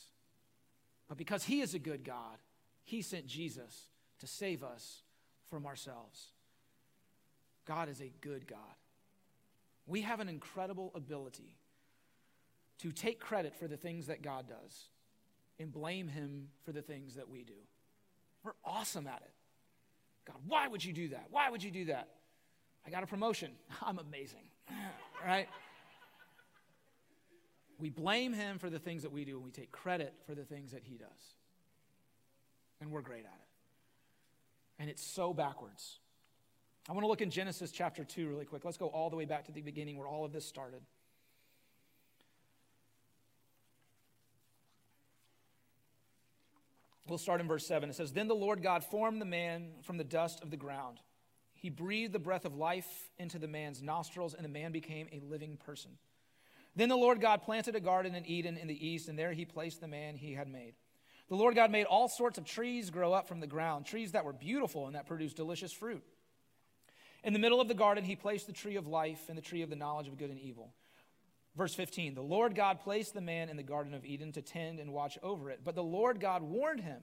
But 1.09 1.17
because 1.17 1.43
He 1.43 1.61
is 1.61 1.73
a 1.73 1.79
good 1.79 2.05
God, 2.05 2.37
He 2.83 3.01
sent 3.01 3.27
Jesus 3.27 3.87
to 4.19 4.27
save 4.27 4.63
us 4.63 5.01
from 5.49 5.65
ourselves. 5.65 6.27
God 7.65 7.89
is 7.89 7.99
a 7.99 8.11
good 8.21 8.47
God. 8.47 8.59
We 9.89 10.01
have 10.01 10.19
an 10.19 10.29
incredible 10.29 10.91
ability 10.93 11.57
to 12.79 12.91
take 12.91 13.19
credit 13.19 13.55
for 13.55 13.67
the 13.67 13.75
things 13.75 14.07
that 14.07 14.21
God 14.21 14.47
does 14.47 14.89
and 15.59 15.71
blame 15.71 16.07
Him 16.07 16.49
for 16.63 16.71
the 16.71 16.83
things 16.83 17.15
that 17.15 17.27
we 17.27 17.43
do. 17.43 17.53
We're 18.43 18.53
awesome 18.63 19.07
at 19.07 19.21
it. 19.21 19.31
God, 20.25 20.37
why 20.47 20.67
would 20.67 20.85
you 20.85 20.93
do 20.93 21.09
that? 21.09 21.25
Why 21.31 21.49
would 21.49 21.63
you 21.63 21.71
do 21.71 21.85
that? 21.85 22.07
I 22.85 22.91
got 22.91 23.01
a 23.01 23.07
promotion. 23.07 23.51
I'm 23.81 23.97
amazing. 23.97 24.45
right? 25.25 25.49
We 27.79 27.89
blame 27.89 28.31
him 28.31 28.59
for 28.59 28.69
the 28.69 28.79
things 28.79 29.01
that 29.01 29.11
we 29.11 29.25
do, 29.25 29.37
and 29.37 29.43
we 29.43 29.51
take 29.51 29.71
credit 29.71 30.13
for 30.27 30.35
the 30.35 30.43
things 30.43 30.71
that 30.71 30.83
he 30.83 30.97
does. 30.97 31.07
And 32.79 32.91
we're 32.91 33.01
great 33.01 33.25
at 33.25 33.25
it. 33.25 33.47
And 34.77 34.89
it's 34.89 35.03
so 35.03 35.33
backwards. 35.33 35.99
I 36.89 36.91
want 36.91 37.03
to 37.03 37.07
look 37.07 37.21
in 37.21 37.29
Genesis 37.29 37.69
chapter 37.69 38.03
2 38.03 38.27
really 38.27 38.45
quick. 38.45 38.65
Let's 38.65 38.77
go 38.77 38.87
all 38.87 39.11
the 39.11 39.15
way 39.15 39.25
back 39.25 39.45
to 39.45 39.51
the 39.51 39.61
beginning 39.61 39.95
where 39.99 40.07
all 40.07 40.25
of 40.25 40.33
this 40.33 40.43
started. 40.43 40.81
We'll 47.07 47.19
start 47.19 47.41
in 47.41 47.47
verse 47.47 47.67
7. 47.67 47.91
It 47.91 47.95
says, 47.95 48.11
Then 48.11 48.27
the 48.27 48.33
Lord 48.33 48.63
God 48.63 48.83
formed 48.83 49.21
the 49.21 49.25
man 49.25 49.69
from 49.83 49.97
the 49.97 50.03
dust 50.03 50.41
of 50.41 50.49
the 50.49 50.57
ground. 50.57 50.97
He 51.53 51.69
breathed 51.69 52.13
the 52.13 52.19
breath 52.19 52.45
of 52.45 52.55
life 52.55 52.87
into 53.19 53.37
the 53.37 53.47
man's 53.47 53.83
nostrils, 53.83 54.33
and 54.33 54.43
the 54.43 54.49
man 54.49 54.71
became 54.71 55.07
a 55.11 55.19
living 55.19 55.57
person. 55.57 55.91
Then 56.75 56.89
the 56.89 56.97
Lord 56.97 57.21
God 57.21 57.43
planted 57.43 57.75
a 57.75 57.79
garden 57.79 58.15
in 58.15 58.25
Eden 58.25 58.57
in 58.57 58.67
the 58.67 58.87
east, 58.87 59.09
and 59.09 59.19
there 59.19 59.33
he 59.33 59.45
placed 59.45 59.79
the 59.79 59.87
man 59.87 60.15
he 60.15 60.33
had 60.33 60.47
made. 60.47 60.73
The 61.27 61.35
Lord 61.35 61.53
God 61.53 61.69
made 61.69 61.85
all 61.85 62.09
sorts 62.09 62.39
of 62.39 62.45
trees 62.45 62.89
grow 62.89 63.13
up 63.13 63.27
from 63.27 63.41
the 63.41 63.47
ground, 63.47 63.85
trees 63.85 64.13
that 64.13 64.25
were 64.25 64.33
beautiful 64.33 64.87
and 64.87 64.95
that 64.95 65.05
produced 65.05 65.35
delicious 65.35 65.71
fruit. 65.71 66.03
In 67.23 67.33
the 67.33 67.39
middle 67.39 67.59
of 67.59 67.67
the 67.67 67.73
garden, 67.73 68.03
he 68.03 68.15
placed 68.15 68.47
the 68.47 68.53
tree 68.53 68.75
of 68.75 68.87
life 68.87 69.27
and 69.27 69.37
the 69.37 69.41
tree 69.41 69.61
of 69.61 69.69
the 69.69 69.75
knowledge 69.75 70.07
of 70.07 70.17
good 70.17 70.29
and 70.29 70.39
evil. 70.39 70.73
Verse 71.55 71.73
15 71.73 72.15
The 72.15 72.21
Lord 72.21 72.55
God 72.55 72.79
placed 72.79 73.13
the 73.13 73.21
man 73.21 73.49
in 73.49 73.57
the 73.57 73.63
Garden 73.63 73.93
of 73.93 74.05
Eden 74.05 74.31
to 74.33 74.41
tend 74.41 74.79
and 74.79 74.93
watch 74.93 75.17
over 75.21 75.51
it. 75.51 75.61
But 75.63 75.75
the 75.75 75.83
Lord 75.83 76.19
God 76.19 76.41
warned 76.41 76.79
him, 76.79 77.01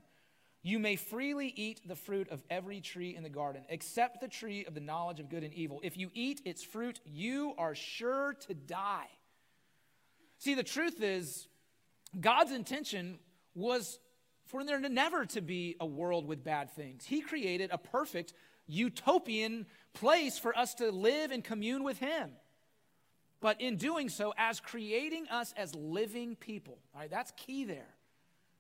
You 0.62 0.78
may 0.78 0.96
freely 0.96 1.52
eat 1.54 1.82
the 1.86 1.96
fruit 1.96 2.30
of 2.30 2.42
every 2.48 2.80
tree 2.80 3.14
in 3.14 3.22
the 3.22 3.28
garden, 3.28 3.64
except 3.68 4.20
the 4.20 4.28
tree 4.28 4.64
of 4.64 4.74
the 4.74 4.80
knowledge 4.80 5.20
of 5.20 5.28
good 5.28 5.44
and 5.44 5.52
evil. 5.52 5.80
If 5.82 5.96
you 5.96 6.10
eat 6.14 6.40
its 6.44 6.62
fruit, 6.62 7.00
you 7.04 7.54
are 7.58 7.74
sure 7.74 8.34
to 8.46 8.54
die. 8.54 9.08
See, 10.38 10.54
the 10.54 10.62
truth 10.62 11.02
is, 11.02 11.48
God's 12.18 12.52
intention 12.52 13.18
was 13.54 13.98
for 14.46 14.62
there 14.64 14.78
never 14.78 15.26
to 15.26 15.40
be 15.40 15.76
a 15.80 15.86
world 15.86 16.26
with 16.26 16.44
bad 16.44 16.70
things. 16.70 17.04
He 17.04 17.20
created 17.20 17.70
a 17.72 17.78
perfect 17.78 18.32
utopian 18.66 19.66
place 19.94 20.38
for 20.38 20.56
us 20.56 20.74
to 20.74 20.90
live 20.90 21.30
and 21.30 21.42
commune 21.42 21.82
with 21.82 21.98
Him. 21.98 22.30
But 23.40 23.60
in 23.60 23.76
doing 23.76 24.08
so, 24.08 24.34
as 24.36 24.60
creating 24.60 25.28
us 25.28 25.52
as 25.56 25.74
living 25.74 26.36
people, 26.36 26.78
all 26.94 27.00
right, 27.00 27.10
that's 27.10 27.32
key 27.36 27.64
there. 27.64 27.94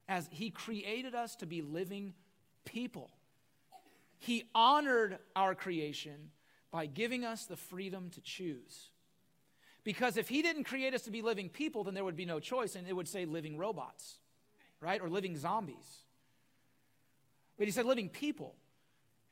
As 0.08 0.28
He 0.30 0.50
created 0.50 1.14
us 1.14 1.36
to 1.36 1.46
be 1.46 1.62
living 1.62 2.14
people, 2.64 3.10
He 4.18 4.44
honored 4.54 5.18
our 5.34 5.54
creation 5.54 6.30
by 6.70 6.86
giving 6.86 7.24
us 7.24 7.46
the 7.46 7.56
freedom 7.56 8.10
to 8.10 8.20
choose. 8.20 8.90
Because 9.82 10.16
if 10.16 10.28
He 10.28 10.42
didn't 10.42 10.64
create 10.64 10.94
us 10.94 11.02
to 11.02 11.10
be 11.10 11.22
living 11.22 11.48
people, 11.48 11.84
then 11.84 11.94
there 11.94 12.04
would 12.04 12.16
be 12.16 12.26
no 12.26 12.40
choice, 12.40 12.76
and 12.76 12.86
it 12.86 12.92
would 12.92 13.08
say 13.08 13.24
living 13.24 13.56
robots, 13.56 14.18
right? 14.80 15.00
Or 15.00 15.08
living 15.08 15.36
zombies. 15.36 16.04
But 17.56 17.66
He 17.66 17.72
said 17.72 17.86
living 17.86 18.08
people. 18.08 18.54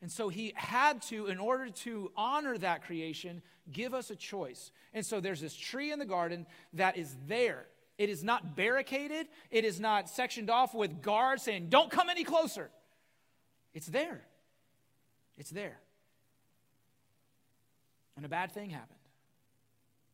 And 0.03 0.11
so 0.13 0.29
he 0.29 0.53
had 0.55 1.01
to, 1.03 1.27
in 1.27 1.39
order 1.39 1.71
to 1.71 2.13
honor 2.17 2.59
that 2.59 2.83
creation, 2.85 3.43
give 3.73 3.95
us 3.95 4.11
a 4.11 4.17
choice. 4.17 4.71
And 4.93 5.05
so 5.05 5.21
there's 5.21 5.41
this 5.41 5.55
tree 5.55 5.93
in 5.93 5.99
the 5.99 6.05
garden 6.05 6.47
that 6.75 6.97
is 6.97 7.17
there. 7.27 7.67
It 7.97 8.11
is 8.11 8.25
not 8.25 8.57
barricaded, 8.57 9.29
it 9.51 9.65
is 9.65 9.79
not 9.79 10.09
sectioned 10.11 10.51
off 10.51 10.75
with 10.75 11.01
guards 11.01 11.43
saying, 11.43 11.69
don't 11.69 11.91
come 11.91 12.09
any 12.11 12.25
closer. 12.25 12.71
It's 13.73 13.87
there. 13.87 14.27
It's 15.37 15.51
there. 15.51 15.79
And 18.17 18.27
a 18.27 18.29
bad 18.29 18.53
thing 18.53 18.71
happened. 18.71 18.99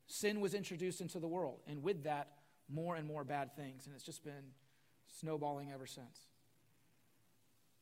Sin 0.06 0.40
was 0.40 0.54
introduced 0.54 1.00
into 1.00 1.18
the 1.18 1.28
world, 1.28 1.60
and 1.66 1.82
with 1.82 2.04
that, 2.04 2.28
more 2.68 2.96
and 2.96 3.06
more 3.06 3.24
bad 3.24 3.54
things. 3.56 3.86
And 3.86 3.94
it's 3.94 4.04
just 4.04 4.24
been 4.24 4.54
snowballing 5.18 5.70
ever 5.72 5.86
since. 5.86 6.28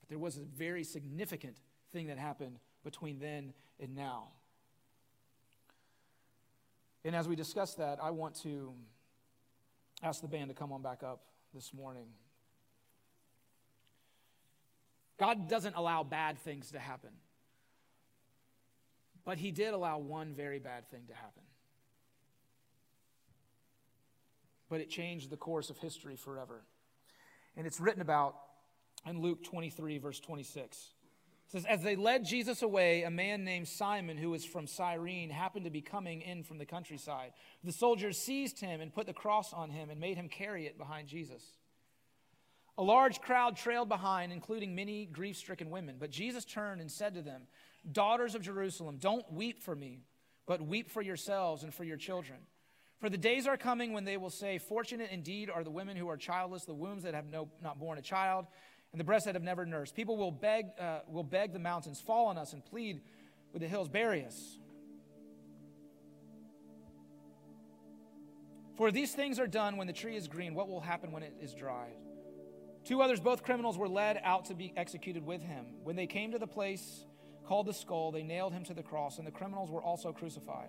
But 0.00 0.08
there 0.08 0.18
was 0.18 0.36
a 0.36 0.42
very 0.42 0.84
significant 0.84 1.56
thing 1.92 2.08
that 2.08 2.18
happened 2.18 2.58
between 2.84 3.18
then 3.18 3.52
and 3.80 3.94
now. 3.94 4.28
And 7.04 7.14
as 7.14 7.28
we 7.28 7.36
discuss 7.36 7.74
that, 7.74 7.98
I 8.02 8.10
want 8.10 8.34
to 8.42 8.72
ask 10.02 10.20
the 10.20 10.28
band 10.28 10.48
to 10.48 10.54
come 10.54 10.72
on 10.72 10.82
back 10.82 11.02
up 11.02 11.22
this 11.54 11.72
morning. 11.72 12.06
God 15.18 15.48
doesn't 15.48 15.74
allow 15.74 16.04
bad 16.04 16.38
things 16.38 16.70
to 16.72 16.78
happen, 16.78 17.10
but 19.24 19.38
He 19.38 19.50
did 19.50 19.74
allow 19.74 19.98
one 19.98 20.34
very 20.34 20.58
bad 20.58 20.88
thing 20.90 21.02
to 21.08 21.14
happen. 21.14 21.42
But 24.68 24.80
it 24.80 24.90
changed 24.90 25.30
the 25.30 25.36
course 25.36 25.70
of 25.70 25.78
history 25.78 26.14
forever. 26.14 26.62
And 27.56 27.66
it's 27.66 27.80
written 27.80 28.02
about 28.02 28.36
in 29.06 29.20
Luke 29.20 29.42
23, 29.42 29.98
verse 29.98 30.20
26. 30.20 30.90
Says, 31.48 31.64
As 31.64 31.82
they 31.82 31.96
led 31.96 32.24
Jesus 32.26 32.62
away, 32.62 33.02
a 33.02 33.10
man 33.10 33.42
named 33.42 33.68
Simon, 33.68 34.18
who 34.18 34.30
was 34.30 34.44
from 34.44 34.66
Cyrene, 34.66 35.30
happened 35.30 35.64
to 35.64 35.70
be 35.70 35.80
coming 35.80 36.20
in 36.20 36.44
from 36.44 36.58
the 36.58 36.66
countryside. 36.66 37.32
The 37.64 37.72
soldiers 37.72 38.18
seized 38.18 38.60
him 38.60 38.82
and 38.82 38.92
put 38.92 39.06
the 39.06 39.14
cross 39.14 39.54
on 39.54 39.70
him 39.70 39.88
and 39.88 39.98
made 39.98 40.16
him 40.18 40.28
carry 40.28 40.66
it 40.66 40.76
behind 40.76 41.08
Jesus. 41.08 41.42
A 42.76 42.82
large 42.82 43.20
crowd 43.20 43.56
trailed 43.56 43.88
behind, 43.88 44.30
including 44.30 44.74
many 44.74 45.06
grief 45.06 45.36
stricken 45.36 45.70
women. 45.70 45.96
But 45.98 46.10
Jesus 46.10 46.44
turned 46.44 46.82
and 46.82 46.90
said 46.90 47.14
to 47.14 47.22
them, 47.22 47.42
Daughters 47.90 48.34
of 48.34 48.42
Jerusalem, 48.42 48.98
don't 49.00 49.32
weep 49.32 49.62
for 49.62 49.74
me, 49.74 50.02
but 50.46 50.60
weep 50.60 50.90
for 50.90 51.00
yourselves 51.00 51.62
and 51.62 51.72
for 51.72 51.82
your 51.82 51.96
children. 51.96 52.40
For 53.00 53.08
the 53.08 53.16
days 53.16 53.46
are 53.46 53.56
coming 53.56 53.92
when 53.92 54.04
they 54.04 54.16
will 54.16 54.30
say, 54.30 54.58
Fortunate 54.58 55.10
indeed 55.10 55.48
are 55.48 55.64
the 55.64 55.70
women 55.70 55.96
who 55.96 56.08
are 56.08 56.16
childless, 56.16 56.64
the 56.64 56.74
wombs 56.74 57.04
that 57.04 57.14
have 57.14 57.26
no, 57.26 57.48
not 57.62 57.78
borne 57.78 57.96
a 57.96 58.02
child 58.02 58.46
and 58.92 59.00
the 59.00 59.04
breasts 59.04 59.26
that 59.26 59.34
have 59.34 59.42
never 59.42 59.66
nursed. 59.66 59.94
People 59.94 60.16
will 60.16 60.32
beg, 60.32 60.66
uh, 60.80 61.00
will 61.08 61.24
beg 61.24 61.52
the 61.52 61.58
mountains, 61.58 62.00
fall 62.00 62.26
on 62.26 62.38
us, 62.38 62.52
and 62.52 62.64
plead 62.64 63.00
with 63.52 63.62
the 63.62 63.68
hills, 63.68 63.88
bury 63.88 64.24
us. 64.24 64.58
For 68.76 68.92
these 68.92 69.12
things 69.12 69.40
are 69.40 69.48
done 69.48 69.76
when 69.76 69.88
the 69.88 69.92
tree 69.92 70.16
is 70.16 70.28
green. 70.28 70.54
What 70.54 70.68
will 70.68 70.80
happen 70.80 71.10
when 71.10 71.24
it 71.24 71.34
is 71.40 71.52
dry? 71.52 71.88
Two 72.84 73.02
others, 73.02 73.20
both 73.20 73.42
criminals, 73.42 73.76
were 73.76 73.88
led 73.88 74.20
out 74.22 74.46
to 74.46 74.54
be 74.54 74.72
executed 74.76 75.26
with 75.26 75.42
him. 75.42 75.66
When 75.82 75.96
they 75.96 76.06
came 76.06 76.30
to 76.32 76.38
the 76.38 76.46
place 76.46 77.04
called 77.44 77.66
the 77.66 77.74
skull, 77.74 78.12
they 78.12 78.22
nailed 78.22 78.52
him 78.52 78.64
to 78.64 78.74
the 78.74 78.82
cross, 78.82 79.18
and 79.18 79.26
the 79.26 79.32
criminals 79.32 79.70
were 79.70 79.82
also 79.82 80.12
crucified, 80.12 80.68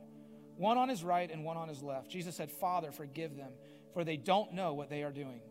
one 0.58 0.78
on 0.78 0.90
his 0.90 1.04
right 1.04 1.30
and 1.30 1.44
one 1.44 1.56
on 1.56 1.70
his 1.70 1.84
left. 1.84 2.10
Jesus 2.10 2.36
said, 2.36 2.52
Father, 2.52 2.92
forgive 2.92 3.38
them, 3.38 3.52
for 3.94 4.04
they 4.04 4.18
don't 4.18 4.54
know 4.54 4.74
what 4.74 4.90
they 4.90 5.04
are 5.04 5.12
doing. 5.12 5.42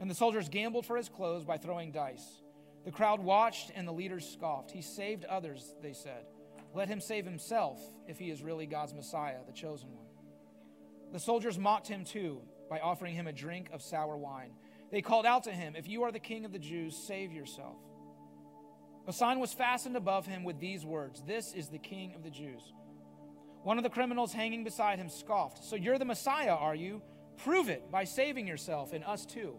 And 0.00 0.10
the 0.10 0.14
soldiers 0.14 0.48
gambled 0.48 0.86
for 0.86 0.96
his 0.96 1.10
clothes 1.10 1.44
by 1.44 1.58
throwing 1.58 1.92
dice. 1.92 2.42
The 2.84 2.90
crowd 2.90 3.20
watched 3.20 3.70
and 3.74 3.86
the 3.86 3.92
leaders 3.92 4.26
scoffed. 4.26 4.70
He 4.70 4.80
saved 4.80 5.26
others, 5.26 5.74
they 5.82 5.92
said. 5.92 6.24
Let 6.74 6.88
him 6.88 7.00
save 7.00 7.26
himself 7.26 7.78
if 8.08 8.18
he 8.18 8.30
is 8.30 8.42
really 8.42 8.64
God's 8.64 8.94
Messiah, 8.94 9.38
the 9.46 9.52
chosen 9.52 9.94
one. 9.94 10.06
The 11.12 11.18
soldiers 11.18 11.58
mocked 11.58 11.88
him 11.88 12.04
too 12.04 12.40
by 12.70 12.78
offering 12.78 13.14
him 13.14 13.26
a 13.26 13.32
drink 13.32 13.68
of 13.72 13.82
sour 13.82 14.16
wine. 14.16 14.52
They 14.90 15.02
called 15.02 15.26
out 15.26 15.44
to 15.44 15.52
him, 15.52 15.74
If 15.76 15.88
you 15.88 16.04
are 16.04 16.12
the 16.12 16.18
king 16.18 16.44
of 16.44 16.52
the 16.52 16.58
Jews, 16.58 16.96
save 16.96 17.32
yourself. 17.32 17.76
A 19.06 19.12
sign 19.12 19.40
was 19.40 19.52
fastened 19.52 19.96
above 19.96 20.26
him 20.26 20.44
with 20.44 20.60
these 20.60 20.84
words 20.84 21.22
This 21.26 21.52
is 21.52 21.68
the 21.68 21.78
king 21.78 22.14
of 22.14 22.22
the 22.22 22.30
Jews. 22.30 22.72
One 23.62 23.76
of 23.76 23.84
the 23.84 23.90
criminals 23.90 24.32
hanging 24.32 24.64
beside 24.64 24.98
him 24.98 25.10
scoffed, 25.10 25.64
So 25.64 25.76
you're 25.76 25.98
the 25.98 26.04
Messiah, 26.06 26.54
are 26.54 26.74
you? 26.74 27.02
Prove 27.36 27.68
it 27.68 27.90
by 27.90 28.04
saving 28.04 28.46
yourself 28.46 28.92
and 28.92 29.04
us 29.04 29.26
too 29.26 29.56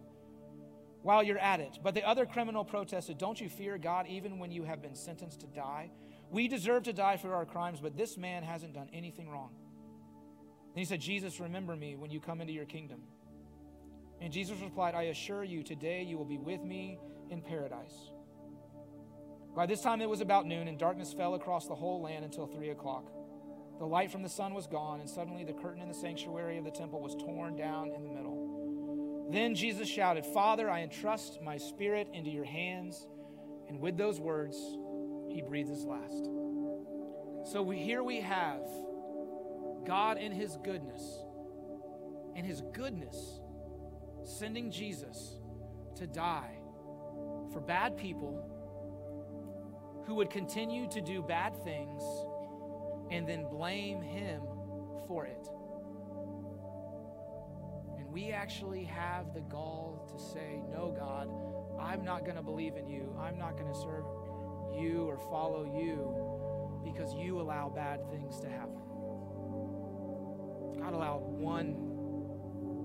while 1.02 1.24
you're 1.24 1.40
at 1.40 1.60
it. 1.60 1.80
But 1.84 1.96
the 1.96 2.08
other 2.08 2.26
criminal 2.26 2.64
protested, 2.64 3.18
Don't 3.18 3.40
you 3.40 3.50
fear 3.50 3.78
God 3.78 4.08
even 4.08 4.40
when 4.40 4.52
you 4.52 4.64
have 4.64 4.82
been 4.82 4.96
sentenced 4.96 5.42
to 5.42 5.48
die? 5.48 5.92
We 6.30 6.48
deserve 6.48 6.84
to 6.84 6.94
die 6.94 7.18
for 7.18 7.34
our 7.34 7.46
crimes, 7.46 7.80
but 7.82 7.98
this 7.98 8.18
man 8.18 8.44
hasn't 8.44 8.74
done 8.74 8.90
anything 8.94 9.30
wrong. 9.30 9.52
Then 10.74 10.80
he 10.80 10.86
said, 10.86 11.02
Jesus, 11.02 11.40
remember 11.40 11.76
me 11.76 11.96
when 11.98 12.10
you 12.10 12.22
come 12.22 12.40
into 12.40 12.54
your 12.54 12.66
kingdom. 12.66 13.02
And 14.22 14.32
Jesus 14.32 14.60
replied, 14.62 14.96
I 14.96 15.04
assure 15.04 15.44
you, 15.44 15.64
today 15.64 16.04
you 16.04 16.18
will 16.18 16.26
be 16.26 16.38
with 16.38 16.64
me 16.64 17.00
in 17.30 17.42
paradise. 17.42 18.12
By 19.54 19.66
this 19.66 19.82
time 19.82 20.02
it 20.02 20.10
was 20.10 20.22
about 20.22 20.46
noon, 20.46 20.70
and 20.70 20.78
darkness 20.78 21.12
fell 21.12 21.36
across 21.36 21.68
the 21.68 21.76
whole 21.76 22.02
land 22.02 22.24
until 22.24 22.48
three 22.48 22.70
o'clock. 22.70 23.12
The 23.80 23.86
light 23.86 24.12
from 24.12 24.22
the 24.22 24.30
sun 24.30 24.54
was 24.54 24.68
gone, 24.68 25.02
and 25.02 25.10
suddenly 25.10 25.44
the 25.44 25.54
curtain 25.54 25.82
in 25.82 25.90
the 25.90 25.94
sanctuary 25.94 26.58
of 26.58 26.64
the 26.64 26.72
temple 26.72 27.02
was 27.02 27.16
torn 27.16 27.58
down 27.58 27.92
in 27.92 28.04
the 28.04 28.10
middle. 28.10 28.41
Then 29.32 29.56
Jesus 29.56 29.88
shouted, 29.88 30.26
Father, 30.26 30.70
I 30.70 30.82
entrust 30.82 31.42
my 31.42 31.56
spirit 31.56 32.10
into 32.14 32.30
your 32.30 32.44
hands. 32.44 33.08
And 33.70 33.80
with 33.80 33.98
those 33.98 34.20
words, 34.20 34.58
he 35.30 35.42
breathed 35.42 35.70
his 35.70 35.86
last. 35.86 36.26
So 37.50 37.62
we, 37.62 37.78
here 37.78 38.04
we 38.04 38.20
have 38.20 38.62
God 39.86 40.18
in 40.18 40.34
his 40.34 40.58
goodness, 40.64 41.02
in 42.36 42.44
his 42.44 42.62
goodness, 42.74 43.40
sending 44.24 44.70
Jesus 44.70 45.38
to 45.96 46.08
die 46.08 46.58
for 47.54 47.62
bad 47.62 47.96
people 47.96 48.46
who 50.06 50.16
would 50.16 50.30
continue 50.30 50.90
to 50.90 51.00
do 51.00 51.22
bad 51.22 51.56
things 51.64 52.04
and 53.12 53.26
then 53.28 53.46
blame 53.50 54.02
him 54.02 54.42
for 55.08 55.26
it 55.26 55.48
we 58.12 58.32
actually 58.32 58.84
have 58.84 59.34
the 59.34 59.42
gall 59.42 60.08
to 60.12 60.20
say, 60.34 60.62
No, 60.72 60.92
God, 60.98 61.30
I'm 61.80 62.04
not 62.04 62.26
going 62.26 62.36
to 62.36 62.44
believe 62.44 62.76
in 62.76 62.88
you. 62.88 63.16
I'm 63.20 63.38
not 63.38 63.58
going 63.58 63.72
to 63.72 63.80
serve 63.80 64.06
you 64.78 65.06
or 65.08 65.18
follow 65.18 65.64
you 65.64 66.84
because 66.84 67.14
you 67.14 67.40
allow 67.40 67.70
bad 67.70 68.10
things 68.10 68.40
to 68.42 68.50
happen. 68.50 68.82
God 70.80 70.94
allowed 70.94 71.24
one 71.24 71.76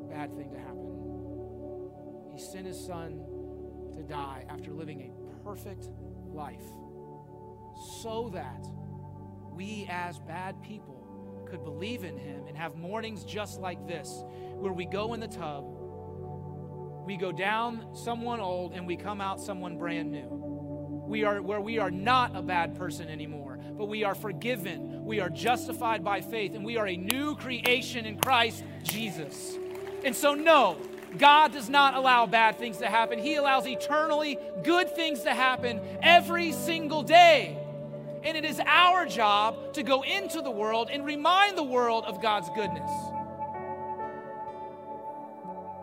bad 0.08 0.36
thing 0.36 0.50
to 0.52 0.58
happen. 0.58 0.76
He 2.32 2.40
sent 2.40 2.66
his 2.66 2.78
son 2.84 3.24
to 3.94 4.02
die 4.02 4.44
after 4.48 4.72
living 4.72 5.00
a 5.00 5.44
perfect 5.44 5.88
life 6.32 6.66
so 8.02 8.30
that 8.34 8.66
we, 9.54 9.86
as 9.90 10.18
bad 10.18 10.62
people, 10.62 10.95
could 11.46 11.64
believe 11.64 12.04
in 12.04 12.16
him 12.18 12.46
and 12.46 12.56
have 12.56 12.76
mornings 12.76 13.24
just 13.24 13.60
like 13.60 13.86
this, 13.86 14.22
where 14.54 14.72
we 14.72 14.84
go 14.84 15.14
in 15.14 15.20
the 15.20 15.28
tub, 15.28 15.64
we 17.06 17.16
go 17.16 17.30
down 17.30 17.94
someone 17.94 18.40
old, 18.40 18.72
and 18.72 18.86
we 18.86 18.96
come 18.96 19.20
out 19.20 19.40
someone 19.40 19.78
brand 19.78 20.10
new. 20.10 20.26
We 21.06 21.22
are 21.22 21.40
where 21.40 21.60
we 21.60 21.78
are 21.78 21.90
not 21.90 22.34
a 22.34 22.42
bad 22.42 22.74
person 22.74 23.08
anymore, 23.08 23.60
but 23.78 23.86
we 23.86 24.02
are 24.02 24.14
forgiven. 24.14 25.04
We 25.04 25.20
are 25.20 25.30
justified 25.30 26.02
by 26.02 26.20
faith, 26.20 26.54
and 26.54 26.64
we 26.64 26.78
are 26.78 26.88
a 26.88 26.96
new 26.96 27.36
creation 27.36 28.06
in 28.06 28.18
Christ 28.18 28.64
Jesus. 28.82 29.56
And 30.04 30.16
so, 30.16 30.34
no, 30.34 30.78
God 31.16 31.52
does 31.52 31.68
not 31.68 31.94
allow 31.94 32.26
bad 32.26 32.58
things 32.58 32.78
to 32.78 32.86
happen. 32.86 33.20
He 33.20 33.36
allows 33.36 33.66
eternally 33.66 34.36
good 34.64 34.94
things 34.96 35.22
to 35.22 35.32
happen 35.32 35.80
every 36.02 36.50
single 36.50 37.02
day. 37.02 37.56
And 38.26 38.36
it 38.36 38.44
is 38.44 38.60
our 38.66 39.06
job 39.06 39.72
to 39.74 39.84
go 39.84 40.02
into 40.02 40.42
the 40.42 40.50
world 40.50 40.90
and 40.90 41.06
remind 41.06 41.56
the 41.56 41.62
world 41.62 42.04
of 42.06 42.20
God's 42.20 42.50
goodness. 42.56 42.90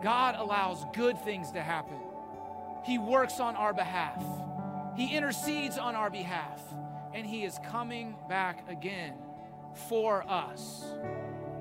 God 0.02 0.34
allows 0.36 0.84
good 0.92 1.18
things 1.24 1.52
to 1.52 1.62
happen. 1.62 1.96
He 2.84 2.98
works 2.98 3.40
on 3.40 3.56
our 3.56 3.72
behalf, 3.72 4.22
He 4.94 5.16
intercedes 5.16 5.78
on 5.78 5.94
our 5.94 6.10
behalf, 6.10 6.60
and 7.14 7.26
He 7.26 7.44
is 7.44 7.58
coming 7.70 8.14
back 8.28 8.68
again 8.68 9.14
for 9.88 10.22
us. 10.28 10.84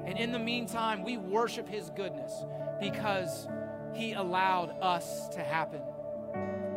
And 0.03 0.19
in 0.19 0.33
the 0.33 0.39
meantime, 0.39 1.05
we 1.05 1.15
worship 1.15 1.69
His 1.69 1.91
goodness 1.91 2.33
because 2.81 3.47
He 3.93 4.11
allowed 4.11 4.75
us 4.81 5.29
to 5.29 5.43
happen. 5.45 5.81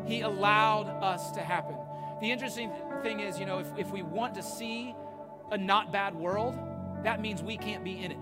He 0.06 0.20
allowed 0.20 0.86
us 1.02 1.32
to 1.32 1.40
happen. 1.40 1.76
The 2.20 2.30
interesting 2.30 2.70
thing 3.02 3.20
is, 3.20 3.38
you 3.38 3.46
know, 3.46 3.58
if, 3.58 3.66
if 3.76 3.90
we 3.90 4.02
want 4.02 4.34
to 4.36 4.42
see 4.42 4.94
a 5.50 5.58
not 5.58 5.92
bad 5.92 6.14
world, 6.14 6.58
that 7.04 7.20
means 7.20 7.42
we 7.42 7.56
can't 7.56 7.84
be 7.84 8.02
in 8.02 8.12
it. 8.12 8.18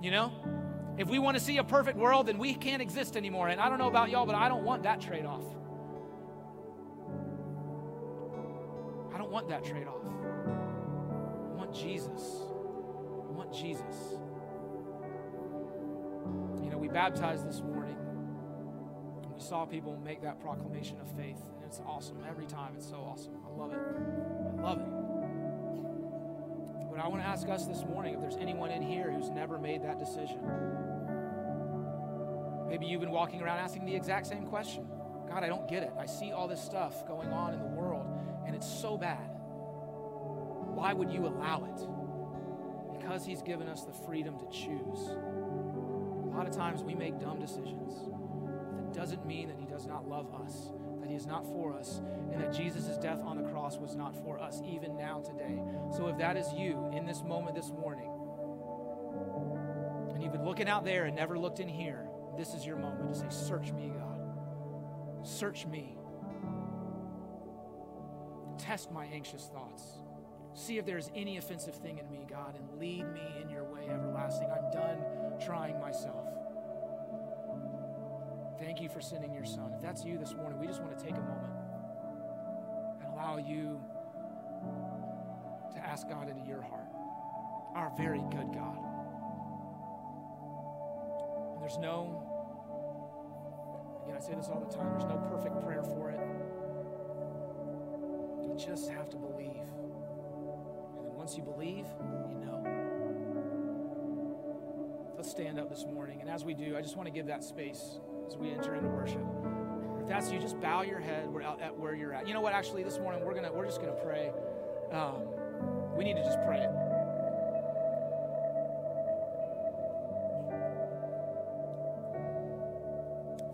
You 0.00 0.10
know? 0.10 0.32
If 0.96 1.08
we 1.08 1.18
want 1.18 1.36
to 1.36 1.42
see 1.42 1.58
a 1.58 1.64
perfect 1.64 1.96
world, 1.96 2.26
then 2.26 2.38
we 2.38 2.54
can't 2.54 2.82
exist 2.82 3.16
anymore. 3.16 3.48
And 3.48 3.60
I 3.60 3.68
don't 3.68 3.78
know 3.78 3.88
about 3.88 4.10
y'all, 4.10 4.26
but 4.26 4.34
I 4.34 4.48
don't 4.48 4.64
want 4.64 4.82
that 4.82 5.00
trade 5.00 5.24
off. 5.24 5.44
I 9.14 9.18
don't 9.18 9.30
want 9.30 9.48
that 9.48 9.64
trade 9.64 9.86
off. 9.86 10.04
I 10.04 11.56
want 11.56 11.74
Jesus. 11.74 12.42
I 13.28 13.32
want 13.32 13.52
Jesus. 13.52 13.96
You 16.62 16.70
know, 16.70 16.78
we 16.78 16.88
baptized 16.88 17.48
this 17.48 17.60
morning. 17.60 17.96
We 19.40 19.46
saw 19.46 19.64
people 19.64 19.98
make 20.04 20.20
that 20.20 20.38
proclamation 20.38 21.00
of 21.00 21.10
faith. 21.16 21.38
And 21.56 21.64
it's 21.64 21.80
awesome. 21.86 22.18
Every 22.28 22.44
time, 22.44 22.74
it's 22.76 22.86
so 22.86 22.96
awesome. 22.96 23.38
I 23.46 23.48
love 23.56 23.72
it. 23.72 23.78
I 23.78 24.62
love 24.62 24.78
it. 24.80 24.84
But 26.90 27.00
I 27.00 27.08
want 27.08 27.22
to 27.22 27.26
ask 27.26 27.48
us 27.48 27.64
this 27.64 27.82
morning 27.86 28.12
if 28.12 28.20
there's 28.20 28.36
anyone 28.36 28.70
in 28.70 28.82
here 28.82 29.10
who's 29.10 29.30
never 29.30 29.58
made 29.58 29.82
that 29.82 29.98
decision. 29.98 30.40
Maybe 32.68 32.84
you've 32.84 33.00
been 33.00 33.12
walking 33.12 33.40
around 33.40 33.60
asking 33.60 33.86
the 33.86 33.94
exact 33.94 34.26
same 34.26 34.44
question 34.44 34.86
God, 35.26 35.42
I 35.42 35.48
don't 35.48 35.66
get 35.66 35.84
it. 35.84 35.92
I 35.98 36.04
see 36.04 36.32
all 36.32 36.46
this 36.46 36.60
stuff 36.60 37.06
going 37.06 37.32
on 37.32 37.54
in 37.54 37.60
the 37.60 37.66
world, 37.66 38.06
and 38.46 38.54
it's 38.54 38.68
so 38.68 38.98
bad. 38.98 39.30
Why 40.74 40.92
would 40.92 41.10
you 41.10 41.26
allow 41.26 41.64
it? 41.64 41.80
Because 43.00 43.24
He's 43.24 43.40
given 43.40 43.68
us 43.68 43.84
the 43.84 43.92
freedom 44.04 44.38
to 44.38 44.46
choose. 44.50 45.16
A 46.24 46.36
lot 46.36 46.46
of 46.46 46.54
times 46.54 46.82
we 46.82 46.94
make 46.94 47.18
dumb 47.18 47.40
decisions. 47.40 48.10
Doesn't 48.92 49.26
mean 49.26 49.48
that 49.48 49.56
He 49.58 49.66
does 49.66 49.86
not 49.86 50.08
love 50.08 50.32
us 50.34 50.72
that 51.00 51.08
He 51.08 51.16
is 51.16 51.26
not 51.26 51.44
for 51.46 51.72
us, 51.72 52.00
and 52.32 52.40
that 52.40 52.52
Jesus' 52.52 52.96
death 52.98 53.20
on 53.24 53.36
the 53.36 53.48
cross 53.50 53.78
was 53.78 53.96
not 53.96 54.14
for 54.22 54.38
us, 54.38 54.60
even 54.66 54.96
now 54.96 55.20
today. 55.20 55.60
So 55.96 56.06
if 56.08 56.18
that 56.18 56.36
is 56.36 56.46
you 56.52 56.90
in 56.94 57.06
this 57.06 57.22
moment 57.22 57.56
this 57.56 57.70
morning, 57.70 58.10
and 60.14 60.22
you've 60.22 60.32
been 60.32 60.44
looking 60.44 60.68
out 60.68 60.84
there 60.84 61.06
and 61.06 61.16
never 61.16 61.38
looked 61.38 61.60
in 61.60 61.68
here, 61.68 62.06
this 62.36 62.54
is 62.54 62.64
your 62.64 62.76
moment 62.76 63.12
to 63.12 63.18
say, 63.18 63.26
Search 63.28 63.72
me, 63.72 63.92
God. 63.96 65.26
Search 65.26 65.66
me. 65.66 65.96
Test 68.58 68.92
my 68.92 69.06
anxious 69.06 69.50
thoughts. 69.52 69.82
See 70.54 70.78
if 70.78 70.84
there's 70.84 71.10
any 71.14 71.38
offensive 71.38 71.76
thing 71.76 71.98
in 71.98 72.10
me, 72.10 72.26
God, 72.28 72.56
and 72.56 72.78
lead 72.78 73.06
me 73.12 73.22
in 73.40 73.48
your 73.48 73.64
way 73.64 73.88
everlasting. 73.88 74.48
I'm 74.50 74.70
done 74.70 74.98
trying 75.40 75.80
myself. 75.80 76.26
Thank 78.60 78.82
you 78.82 78.90
for 78.90 79.00
sending 79.00 79.32
your 79.32 79.46
son. 79.46 79.72
If 79.74 79.80
that's 79.80 80.04
you 80.04 80.18
this 80.18 80.34
morning, 80.34 80.58
we 80.60 80.66
just 80.66 80.82
want 80.82 80.96
to 80.96 81.02
take 81.02 81.16
a 81.16 81.20
moment 81.20 81.54
and 83.00 83.08
allow 83.14 83.38
you 83.38 83.80
to 85.72 85.78
ask 85.78 86.06
God 86.06 86.28
into 86.28 86.46
your 86.46 86.60
heart. 86.60 86.84
Our 87.74 87.90
very 87.96 88.20
good 88.30 88.52
God. 88.52 88.76
And 91.54 91.62
there's 91.62 91.78
no, 91.78 92.22
again, 94.04 94.16
I 94.18 94.20
say 94.20 94.34
this 94.34 94.48
all 94.52 94.60
the 94.60 94.76
time, 94.76 94.92
there's 94.92 95.08
no 95.08 95.16
perfect 95.30 95.58
prayer 95.64 95.82
for 95.82 96.10
it. 96.10 96.20
You 98.46 98.54
just 98.62 98.90
have 98.90 99.08
to 99.08 99.16
believe. 99.16 99.56
And 100.98 101.06
then 101.06 101.14
once 101.14 101.34
you 101.34 101.42
believe, 101.42 101.86
you 102.28 102.44
know. 102.44 102.62
Let's 105.16 105.30
stand 105.30 105.58
up 105.58 105.70
this 105.70 105.86
morning. 105.86 106.20
And 106.20 106.28
as 106.28 106.44
we 106.44 106.52
do, 106.52 106.76
I 106.76 106.82
just 106.82 106.96
want 106.96 107.06
to 107.06 107.12
give 107.12 107.26
that 107.26 107.42
space 107.42 108.00
as 108.30 108.36
we 108.36 108.52
enter 108.52 108.74
into 108.74 108.88
worship. 108.88 109.24
If 110.00 110.08
that's 110.08 110.30
you, 110.30 110.38
just 110.38 110.60
bow 110.60 110.82
your 110.82 111.00
head 111.00 111.28
at 111.60 111.76
where 111.76 111.94
you're 111.94 112.12
at. 112.12 112.28
You 112.28 112.34
know 112.34 112.40
what? 112.40 112.52
Actually, 112.52 112.84
this 112.84 112.98
morning 112.98 113.24
we're 113.24 113.34
gonna 113.34 113.52
we're 113.52 113.66
just 113.66 113.80
gonna 113.80 113.92
pray. 113.92 114.30
Um, 114.92 115.22
we 115.96 116.04
need 116.04 116.14
to 116.14 116.22
just 116.22 116.38
pray. 116.46 116.66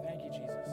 Thank 0.04 0.24
you, 0.24 0.30
Jesus. 0.30 0.68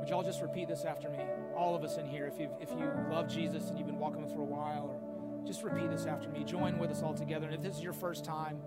Would 0.00 0.08
y'all 0.08 0.24
just 0.24 0.42
repeat 0.42 0.68
this 0.68 0.84
after 0.84 1.08
me? 1.08 1.18
All 1.56 1.76
of 1.76 1.84
us 1.84 1.98
in 1.98 2.06
here, 2.06 2.26
if 2.26 2.40
you 2.40 2.50
if 2.60 2.70
you 2.70 2.90
love 3.10 3.28
Jesus 3.28 3.68
and 3.70 3.78
you've 3.78 3.86
been 3.86 3.98
walking 3.98 4.22
with 4.22 4.30
him 4.30 4.36
for 4.36 4.42
a 4.42 4.44
while, 4.44 4.90
or 4.90 5.46
just 5.46 5.62
repeat 5.62 5.90
this 5.90 6.06
after 6.06 6.28
me. 6.28 6.42
Join 6.42 6.78
with 6.78 6.90
us 6.90 7.02
all 7.02 7.14
together. 7.14 7.46
And 7.46 7.54
if 7.54 7.62
this 7.62 7.76
is 7.76 7.82
your 7.82 7.92
first 7.92 8.24
time, 8.24 8.60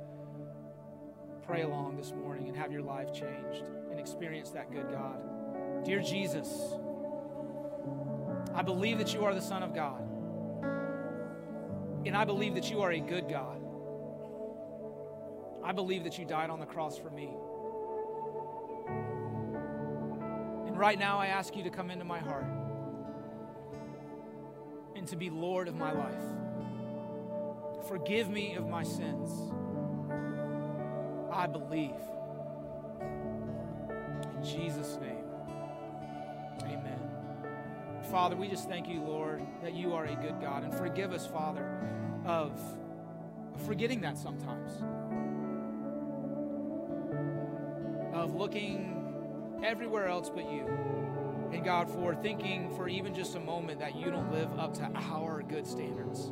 pray 1.49 1.63
along 1.63 1.97
this 1.97 2.13
morning 2.13 2.47
and 2.47 2.55
have 2.55 2.71
your 2.71 2.83
life 2.83 3.11
changed 3.11 3.63
and 3.89 3.99
experience 3.99 4.51
that 4.51 4.71
good 4.71 4.87
God. 4.91 5.17
Dear 5.83 5.99
Jesus, 5.99 6.75
I 8.53 8.61
believe 8.61 8.99
that 8.99 9.15
you 9.15 9.25
are 9.25 9.33
the 9.33 9.41
Son 9.41 9.63
of 9.63 9.73
God. 9.73 9.99
And 12.05 12.15
I 12.15 12.23
believe 12.23 12.53
that 12.53 12.69
you 12.69 12.81
are 12.81 12.91
a 12.91 12.99
good 12.99 13.27
God. 13.27 13.63
I 15.63 15.71
believe 15.71 16.03
that 16.03 16.19
you 16.19 16.25
died 16.25 16.51
on 16.51 16.59
the 16.59 16.67
cross 16.67 16.99
for 16.99 17.09
me. 17.09 17.31
And 20.67 20.77
right 20.77 20.99
now, 20.99 21.17
I 21.17 21.27
ask 21.27 21.55
you 21.55 21.63
to 21.63 21.71
come 21.71 21.89
into 21.89 22.05
my 22.05 22.19
heart 22.19 22.45
and 24.95 25.07
to 25.07 25.15
be 25.15 25.31
Lord 25.31 25.67
of 25.67 25.73
my 25.73 25.93
life. 25.93 26.13
Forgive 27.87 28.29
me 28.29 28.53
of 28.53 28.67
my 28.67 28.83
sins. 28.83 29.51
I 31.31 31.47
believe. 31.47 31.91
In 34.37 34.43
Jesus' 34.43 34.97
name, 35.01 35.23
amen. 36.63 36.99
Father, 38.09 38.35
we 38.35 38.47
just 38.47 38.67
thank 38.67 38.87
you, 38.87 39.01
Lord, 39.01 39.41
that 39.61 39.73
you 39.73 39.93
are 39.93 40.05
a 40.05 40.15
good 40.15 40.39
God. 40.41 40.63
And 40.63 40.73
forgive 40.73 41.11
us, 41.11 41.27
Father, 41.27 41.65
of 42.25 42.59
forgetting 43.65 44.01
that 44.01 44.17
sometimes. 44.17 44.71
Of 48.13 48.35
looking 48.35 49.59
everywhere 49.63 50.07
else 50.07 50.29
but 50.29 50.49
you. 50.51 50.65
And 51.51 51.63
God, 51.63 51.89
for 51.89 52.15
thinking 52.15 52.69
for 52.75 52.87
even 52.87 53.13
just 53.13 53.35
a 53.35 53.39
moment 53.39 53.79
that 53.79 53.95
you 53.95 54.11
don't 54.11 54.31
live 54.31 54.57
up 54.57 54.73
to 54.75 54.89
our 54.95 55.41
good 55.41 55.67
standards. 55.67 56.31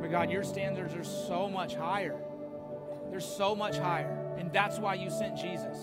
But 0.00 0.10
God, 0.10 0.30
your 0.30 0.44
standards 0.44 0.94
are 0.94 1.04
so 1.04 1.48
much 1.48 1.76
higher. 1.76 2.20
They're 3.14 3.20
so 3.20 3.54
much 3.54 3.78
higher. 3.78 4.10
And 4.38 4.52
that's 4.52 4.80
why 4.80 4.94
you 4.94 5.08
sent 5.08 5.36
Jesus. 5.36 5.78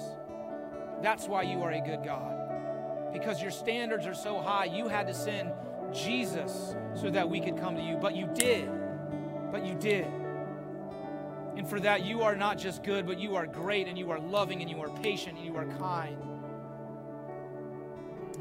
That's 1.01 1.29
why 1.29 1.43
you 1.43 1.63
are 1.63 1.71
a 1.71 1.79
good 1.79 2.03
God. 2.03 3.13
Because 3.13 3.41
your 3.41 3.51
standards 3.51 4.05
are 4.05 4.13
so 4.13 4.41
high, 4.41 4.65
you 4.65 4.89
had 4.89 5.07
to 5.07 5.13
send 5.13 5.53
Jesus 5.93 6.75
so 6.93 7.09
that 7.09 7.29
we 7.29 7.39
could 7.39 7.57
come 7.57 7.77
to 7.77 7.81
you. 7.81 7.95
But 7.95 8.17
you 8.17 8.27
did. 8.35 8.69
But 9.49 9.65
you 9.65 9.75
did. 9.75 10.07
And 11.55 11.65
for 11.65 11.79
that, 11.79 12.03
you 12.03 12.21
are 12.23 12.35
not 12.35 12.57
just 12.57 12.83
good, 12.83 13.07
but 13.07 13.17
you 13.17 13.37
are 13.37 13.47
great, 13.47 13.87
and 13.87 13.97
you 13.97 14.11
are 14.11 14.19
loving, 14.19 14.59
and 14.59 14.69
you 14.69 14.81
are 14.81 14.89
patient, 14.89 15.37
and 15.37 15.45
you 15.45 15.55
are 15.55 15.67
kind. 15.77 16.17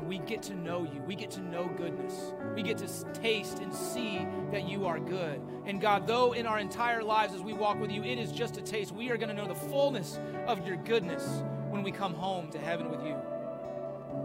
We 0.06 0.18
get 0.18 0.42
to 0.44 0.54
know 0.54 0.84
you. 0.84 1.02
We 1.06 1.14
get 1.14 1.30
to 1.32 1.40
know 1.40 1.70
goodness. 1.76 2.32
We 2.54 2.62
get 2.62 2.78
to 2.78 2.88
taste 3.14 3.58
and 3.58 3.72
see 3.74 4.26
that 4.50 4.68
you 4.68 4.86
are 4.86 4.98
good. 4.98 5.40
And 5.66 5.80
God, 5.80 6.06
though 6.06 6.32
in 6.32 6.46
our 6.46 6.58
entire 6.58 7.02
lives 7.02 7.34
as 7.34 7.42
we 7.42 7.52
walk 7.52 7.80
with 7.80 7.90
you, 7.90 8.02
it 8.02 8.18
is 8.18 8.32
just 8.32 8.56
a 8.56 8.62
taste, 8.62 8.92
we 8.92 9.10
are 9.10 9.16
going 9.16 9.28
to 9.28 9.34
know 9.34 9.46
the 9.48 9.54
fullness 9.54 10.18
of 10.46 10.66
your 10.66 10.76
goodness 10.76 11.42
when 11.68 11.82
we 11.82 11.92
come 11.92 12.14
home 12.14 12.50
to 12.50 12.58
heaven 12.58 12.90
with 12.90 13.04
you. 13.04 13.16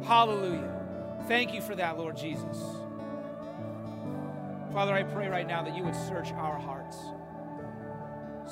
Hallelujah. 0.04 0.72
Thank 1.28 1.54
you 1.54 1.62
for 1.62 1.76
that, 1.76 1.98
Lord 1.98 2.18
Jesus. 2.18 2.58
Father, 4.74 4.94
I 4.94 5.04
pray 5.04 5.28
right 5.28 5.48
now 5.48 5.64
that 5.64 5.76
you 5.76 5.84
would 5.84 5.96
search 5.96 6.32
our 6.34 6.60
hearts. 6.60 6.98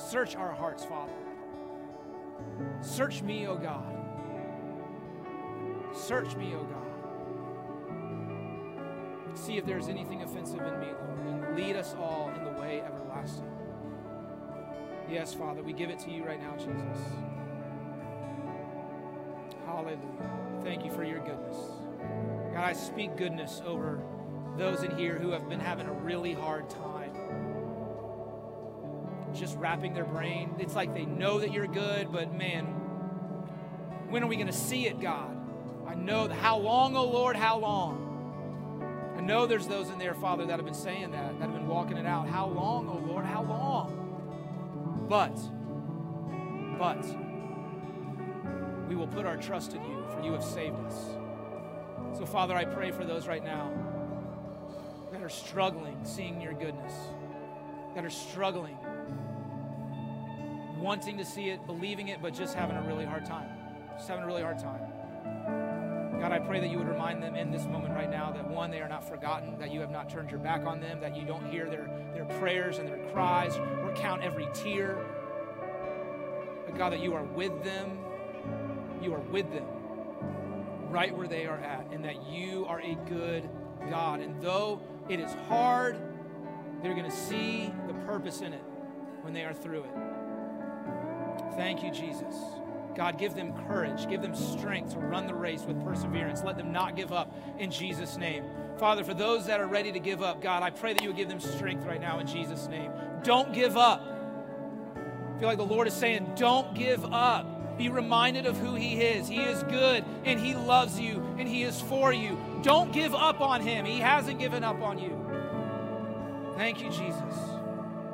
Search 0.10 0.36
our 0.36 0.54
hearts, 0.54 0.86
Father. 0.86 1.12
Search 2.82 3.21
me, 3.21 3.45
O 3.47 3.56
God. 3.56 3.93
Search 5.93 6.36
me, 6.36 6.54
O 6.56 6.63
God. 6.63 6.83
See 9.36 9.58
if 9.58 9.65
there's 9.65 9.88
anything 9.88 10.22
offensive 10.22 10.62
in 10.62 10.80
me, 10.80 10.88
Lord, 10.88 11.19
and 11.28 11.56
lead 11.56 11.76
us 11.76 11.96
all 12.00 12.32
in 12.36 12.43
the 12.43 12.52
way 12.62 12.82
everlasting. 12.82 13.50
Yes, 15.10 15.34
Father, 15.34 15.62
we 15.62 15.74
give 15.74 15.89
it 15.89 16.00
to 16.00 16.12
you 16.12 16.24
right 16.24 16.41
now, 16.41 16.56
Jesus. 16.56 17.04
Hallelujah. 19.65 19.98
Thank 20.63 20.86
you 20.86 20.91
for 20.91 21.04
your 21.04 21.19
goodness. 21.19 21.58
God, 22.54 22.63
I 22.63 22.74
speak 22.74 23.17
goodness 23.17 23.62
over 23.65 24.02
those 24.58 24.84
in 24.84 24.96
here 24.96 25.17
who 25.17 25.32
have 25.32 25.50
been 25.50 25.60
having 25.60 25.88
a 25.88 25.93
really 25.93 26.34
hard 26.34 26.69
time 26.69 27.12
just 29.34 29.58
wrapping 29.58 29.93
their 29.93 30.06
brain. 30.06 30.56
It's 30.60 30.76
like 30.76 30.93
they 30.93 31.06
know 31.06 31.39
that 31.39 31.52
you're 31.52 31.67
good, 31.67 32.12
but 32.12 32.34
man, 32.34 32.65
when 34.10 34.24
are 34.24 34.28
we 34.28 34.36
going 34.36 34.48
to 34.48 34.54
see 34.54 34.86
it, 34.86 35.02
God? 35.02 35.36
I 35.88 35.96
know 35.96 36.30
how 36.30 36.58
long, 36.58 36.96
oh 36.96 37.06
Lord, 37.06 37.36
how 37.36 37.58
long? 37.58 38.02
Know 39.23 39.45
there's 39.45 39.67
those 39.67 39.89
in 39.89 39.99
there, 39.99 40.13
Father, 40.13 40.45
that 40.45 40.57
have 40.57 40.65
been 40.65 40.73
saying 40.73 41.12
that, 41.12 41.39
that 41.39 41.45
have 41.45 41.53
been 41.53 41.67
walking 41.67 41.97
it 41.97 42.05
out. 42.05 42.27
How 42.27 42.47
long, 42.47 42.89
oh 42.89 43.07
Lord, 43.09 43.25
how 43.25 43.43
long? 43.43 45.07
But, 45.07 45.36
but, 46.77 47.03
we 48.89 48.95
will 48.95 49.07
put 49.07 49.25
our 49.25 49.38
trust 49.38 49.73
in 49.73 49.83
you, 49.83 50.05
for 50.12 50.21
you 50.21 50.33
have 50.33 50.43
saved 50.43 50.77
us. 50.86 50.95
So, 52.17 52.25
Father, 52.25 52.53
I 52.53 52.65
pray 52.65 52.91
for 52.91 53.05
those 53.05 53.27
right 53.27 53.43
now 53.43 53.71
that 55.12 55.21
are 55.21 55.29
struggling 55.29 55.99
seeing 56.03 56.41
your 56.41 56.53
goodness, 56.53 56.93
that 57.95 58.03
are 58.03 58.09
struggling 58.09 58.77
wanting 60.83 61.17
to 61.17 61.23
see 61.23 61.49
it, 61.49 61.65
believing 61.65 62.09
it, 62.09 62.21
but 62.21 62.33
just 62.33 62.53
having 62.55 62.75
a 62.75 62.81
really 62.81 63.05
hard 63.05 63.25
time. 63.25 63.49
Just 63.95 64.09
having 64.09 64.25
a 64.25 64.27
really 64.27 64.41
hard 64.41 64.59
time. 64.59 64.81
God, 66.23 66.31
I 66.31 66.39
pray 66.39 66.62
that 66.62 66.69
you 66.69 66.77
would 66.77 66.88
remind 66.88 67.21
them 67.21 67.36
in 67.36 67.51
this 67.51 67.65
moment 67.65 67.93
right 67.93 68.09
now 68.09 68.31
that 68.31 68.49
one, 68.49 68.71
they 68.71 68.79
are 68.79 68.88
not 68.88 69.05
forgotten, 69.05 69.59
that 69.59 69.73
you 69.73 69.81
have 69.81 69.91
not 69.91 70.09
turned 70.09 70.31
your 70.31 70.39
back 70.39 70.65
on 70.65 70.79
them, 70.79 71.01
that 71.01 71.17
you 71.17 71.25
don't 71.25 71.45
hear 71.51 71.69
their, 71.69 71.89
their 72.13 72.23
prayers 72.39 72.77
and 72.77 72.88
their 72.88 73.03
cries 73.12 73.57
or 73.57 73.91
count 73.93 74.23
every 74.23 74.47
tear. 74.53 75.05
But 76.65 76.77
God, 76.77 76.93
that 76.93 77.01
you 77.01 77.13
are 77.13 77.25
with 77.25 77.65
them. 77.65 77.97
You 79.01 79.13
are 79.13 79.19
with 79.19 79.51
them 79.51 79.65
right 80.89 81.13
where 81.13 81.27
they 81.27 81.45
are 81.45 81.57
at, 81.57 81.88
and 81.91 82.05
that 82.05 82.25
you 82.29 82.65
are 82.67 82.79
a 82.79 82.95
good 83.09 83.49
God. 83.89 84.21
And 84.21 84.41
though 84.41 84.81
it 85.09 85.19
is 85.19 85.36
hard, 85.49 85.97
they're 86.81 86.95
going 86.95 87.12
to 87.12 87.17
see 87.17 87.69
the 87.86 87.95
purpose 88.05 88.39
in 88.39 88.53
it 88.53 88.63
when 89.23 89.33
they 89.33 89.43
are 89.43 89.53
through 89.53 89.83
it. 89.83 89.93
Thank 91.57 91.83
you, 91.83 91.91
Jesus. 91.91 92.33
God, 92.95 93.17
give 93.17 93.36
them 93.36 93.53
courage, 93.67 94.08
give 94.08 94.21
them 94.21 94.36
strength 94.36 94.93
to 94.93 94.99
run 94.99 95.27
the 95.27 95.34
race 95.34 95.63
with 95.63 95.84
perseverance. 95.84 96.43
Let 96.43 96.58
them 96.58 96.71
not 96.71 96.95
give 96.95 97.12
up 97.12 97.36
in 97.58 97.71
Jesus' 97.71 98.17
name. 98.17 98.45
Father, 98.77 99.03
for 99.03 99.13
those 99.13 99.45
that 99.47 99.60
are 99.60 99.67
ready 99.67 99.91
to 99.91 99.99
give 99.99 100.21
up, 100.21 100.41
God, 100.41 100.63
I 100.63 100.69
pray 100.69 100.93
that 100.93 101.01
you 101.01 101.10
would 101.10 101.17
give 101.17 101.29
them 101.29 101.39
strength 101.39 101.86
right 101.86 102.01
now 102.01 102.19
in 102.19 102.27
Jesus' 102.27 102.67
name. 102.67 102.91
Don't 103.23 103.53
give 103.53 103.77
up. 103.77 104.01
I 105.36 105.39
feel 105.39 105.47
like 105.47 105.58
the 105.58 105.65
Lord 105.65 105.88
is 105.88 105.93
saying, 105.93 106.34
don't 106.36 106.73
give 106.75 107.03
up. 107.13 107.77
Be 107.77 107.89
reminded 107.89 108.45
of 108.45 108.58
who 108.58 108.75
He 108.75 109.01
is. 109.01 109.27
He 109.27 109.41
is 109.41 109.63
good 109.63 110.06
and 110.25 110.39
He 110.39 110.53
loves 110.53 110.99
you 110.99 111.25
and 111.39 111.47
He 111.47 111.63
is 111.63 111.82
for 111.82 112.13
you. 112.13 112.38
Don't 112.62 112.91
give 112.93 113.15
up 113.15 113.41
on 113.41 113.62
Him. 113.62 113.86
He 113.86 113.99
hasn't 113.99 114.39
given 114.39 114.63
up 114.63 114.82
on 114.82 114.99
you. 114.99 115.19
Thank 116.56 116.82
you, 116.82 116.89
Jesus. 116.89 117.36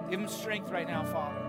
Give 0.10 0.20
Him 0.20 0.28
strength 0.28 0.72
right 0.72 0.88
now, 0.88 1.04
Father. 1.06 1.49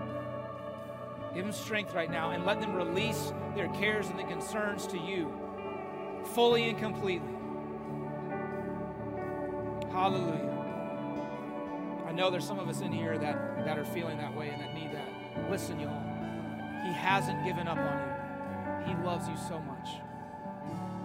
Give 1.33 1.45
them 1.45 1.53
strength 1.53 1.93
right 1.93 2.11
now 2.11 2.31
and 2.31 2.45
let 2.45 2.59
them 2.59 2.73
release 2.73 3.33
their 3.55 3.69
cares 3.69 4.07
and 4.07 4.19
the 4.19 4.23
concerns 4.23 4.85
to 4.87 4.97
you 4.97 5.31
fully 6.33 6.69
and 6.69 6.77
completely. 6.77 7.27
Hallelujah. 9.91 10.49
I 12.07 12.11
know 12.11 12.29
there's 12.29 12.45
some 12.45 12.59
of 12.59 12.67
us 12.67 12.81
in 12.81 12.91
here 12.91 13.17
that, 13.17 13.65
that 13.65 13.77
are 13.77 13.85
feeling 13.85 14.17
that 14.17 14.35
way 14.35 14.49
and 14.49 14.61
that 14.61 14.73
need 14.73 14.91
that. 14.93 15.49
Listen, 15.49 15.79
y'all. 15.79 16.01
He 16.85 16.91
hasn't 16.93 17.45
given 17.45 17.67
up 17.67 17.77
on 17.77 18.87
you. 18.87 18.95
He 18.95 19.03
loves 19.03 19.27
you 19.29 19.35
so 19.47 19.59
much. 19.59 19.89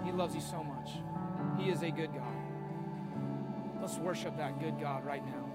He 0.04 0.12
loves 0.12 0.34
you 0.34 0.40
so 0.40 0.64
much. 0.64 0.90
He 1.58 1.70
is 1.70 1.82
a 1.82 1.90
good 1.90 2.12
God. 2.12 2.34
Let's 3.80 3.98
worship 3.98 4.36
that 4.36 4.58
good 4.58 4.80
God 4.80 5.04
right 5.04 5.24
now. 5.24 5.45